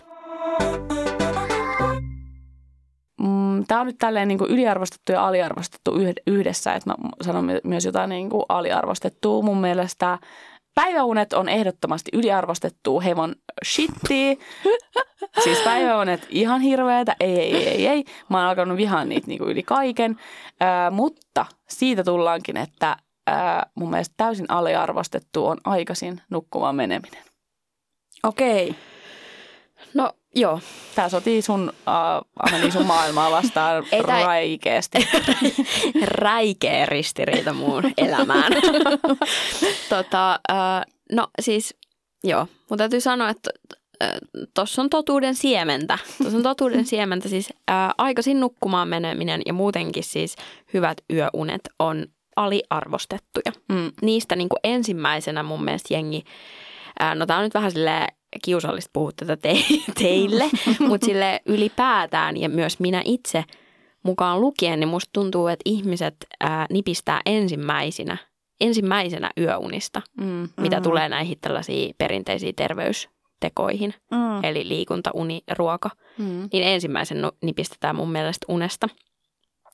[3.21, 7.45] Mm, Tämä on nyt tälleen niin kuin yliarvostettu ja aliarvostettu yh- yhdessä, että mä sanon
[7.45, 9.43] my- myös jotain niin kuin aliarvostettua.
[9.43, 10.19] Mun mielestä
[10.75, 14.39] päiväunet on ehdottomasti yliarvostettu hevon shitti.
[15.45, 18.05] siis päiväunet ihan hirveätä, ei, ei, ei, ei.
[18.29, 20.21] Mä oon alkanut vihaa niitä niin kuin yli kaiken.
[20.61, 27.23] Ää, mutta siitä tullaankin, että ää, mun mielestä täysin aliarvostettu on aikaisin nukkumaan meneminen.
[28.23, 28.75] Okei.
[29.95, 30.61] No joo,
[30.95, 34.99] Tää sotii sun, äh, meni sun maailmaa vastaan Ei tää- raikeasti.
[36.05, 38.53] räikeä ristiriita muun elämään.
[39.89, 41.75] tota, äh, no siis,
[42.25, 43.51] joo, mutta täytyy sanoa, että
[44.55, 45.99] tuossa on totuuden siementä.
[46.19, 50.37] Tuossa on totuuden siementä, siis äh, aikaisin nukkumaan meneminen ja muutenkin siis
[50.75, 53.53] hyvät yöunet on aliarvostettuja.
[53.69, 53.93] Mm.
[54.03, 56.25] Niistä niin kuin ensimmäisenä mun mielestä jengi,
[56.99, 59.57] ää, no tää on nyt vähän silleen kiusallista puhua tätä te-
[59.99, 60.45] teille,
[60.89, 63.45] mutta sille ylipäätään ja myös minä itse
[64.03, 68.17] mukaan lukien, niin musta tuntuu, että ihmiset ää, nipistää ensimmäisenä,
[68.61, 70.49] ensimmäisenä yöunista, Mm.
[70.61, 70.83] mitä Mhm.
[70.85, 74.45] tulee näihin tällaisiin perinteisiin terveystekoihin, Mm.
[74.45, 76.49] eli liikunta, uni, ruoka, Mm.
[76.53, 78.89] niin ensimmäisen nipistetään mun mielestä unesta.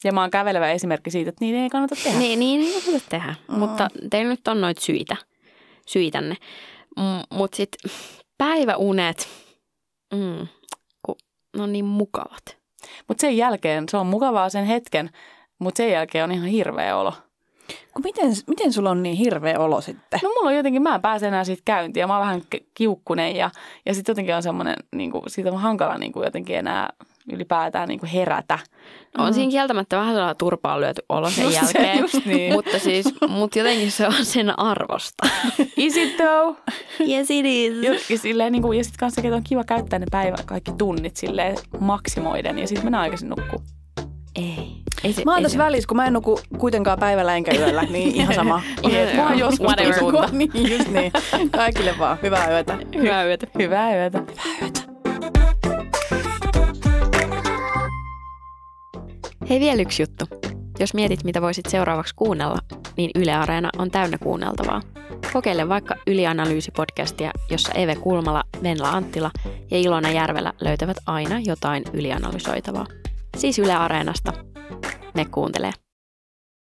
[0.05, 2.19] Ja mä oon kävelevä esimerkki siitä, että niin ei kannata tehdä.
[2.19, 3.59] Niin, niin ei kannata tehdä, Mm.
[3.59, 5.17] mutta teillä nyt on noita syitä,
[5.87, 6.37] syitänne.
[6.97, 7.91] Mm, mutta sitten
[8.43, 9.29] päiväunet,
[10.15, 10.47] mm,
[11.03, 11.17] kun
[11.57, 12.57] ne on niin mukavat.
[13.09, 15.11] Mutta sen jälkeen, se on mukavaa sen hetken,
[15.59, 17.13] mutta sen jälkeen on ihan hirveä olo.
[17.95, 20.21] Kun miten, miten sulla on niin hirveä olo sitten?
[20.23, 22.67] No mulla on jotenkin, mä en pääse enää siitä käyntiin ja mä oon vähän ki-
[22.75, 23.51] kiukkunen ja,
[23.87, 26.93] ja sitten jotenkin on semmoinen, niin kuin, siitä on hankala niin kuin jotenkin enää
[27.33, 28.59] ylipäätään niin kuin herätä.
[29.19, 29.35] On mm.
[29.35, 32.53] siinä kieltämättä vähän sellainen turpaan lyöty olo sen Just se, jälkeen, just niin.
[32.53, 35.29] mutta siis, mut jotenkin se on sen arvosta.
[35.77, 36.57] Is it though?
[37.09, 37.83] yes it is.
[37.83, 41.17] Ja, ja, silleen, niin kuin, ja sitten kanssa on kiva käyttää ne päivän kaikki tunnit
[41.17, 43.63] silleen maksimoiden ja sitten mennä aikaisin nukkuu.
[44.37, 44.73] Ei.
[45.05, 47.83] ei se, Mä oon tässä se- välissä, kun mä en nuku kuitenkaan päivällä enkä yöllä,
[47.83, 48.63] niin ihan sama.
[49.17, 50.31] Mä oon joskus whatever.
[50.33, 51.13] niin, just niin.
[51.51, 52.19] Kaikille vaan.
[52.23, 52.79] Hyvää yötä.
[52.95, 53.47] Hyvää yötä.
[53.59, 54.23] Hyvää yötä.
[59.51, 60.25] Hei vielä yksi juttu.
[60.81, 62.59] Jos mietit, mitä voisit seuraavaksi kuunnella,
[62.97, 64.81] niin Yle Areena on täynnä kuunneltavaa.
[65.33, 69.31] Kokeile vaikka Ylianalyysi-podcastia, jossa Eve Kulmala, Venla Anttila
[69.71, 72.87] ja Ilona Järvelä löytävät aina jotain ylianalysoitavaa.
[73.37, 74.33] Siis Yle Areenasta.
[75.15, 75.73] Me kuuntelee.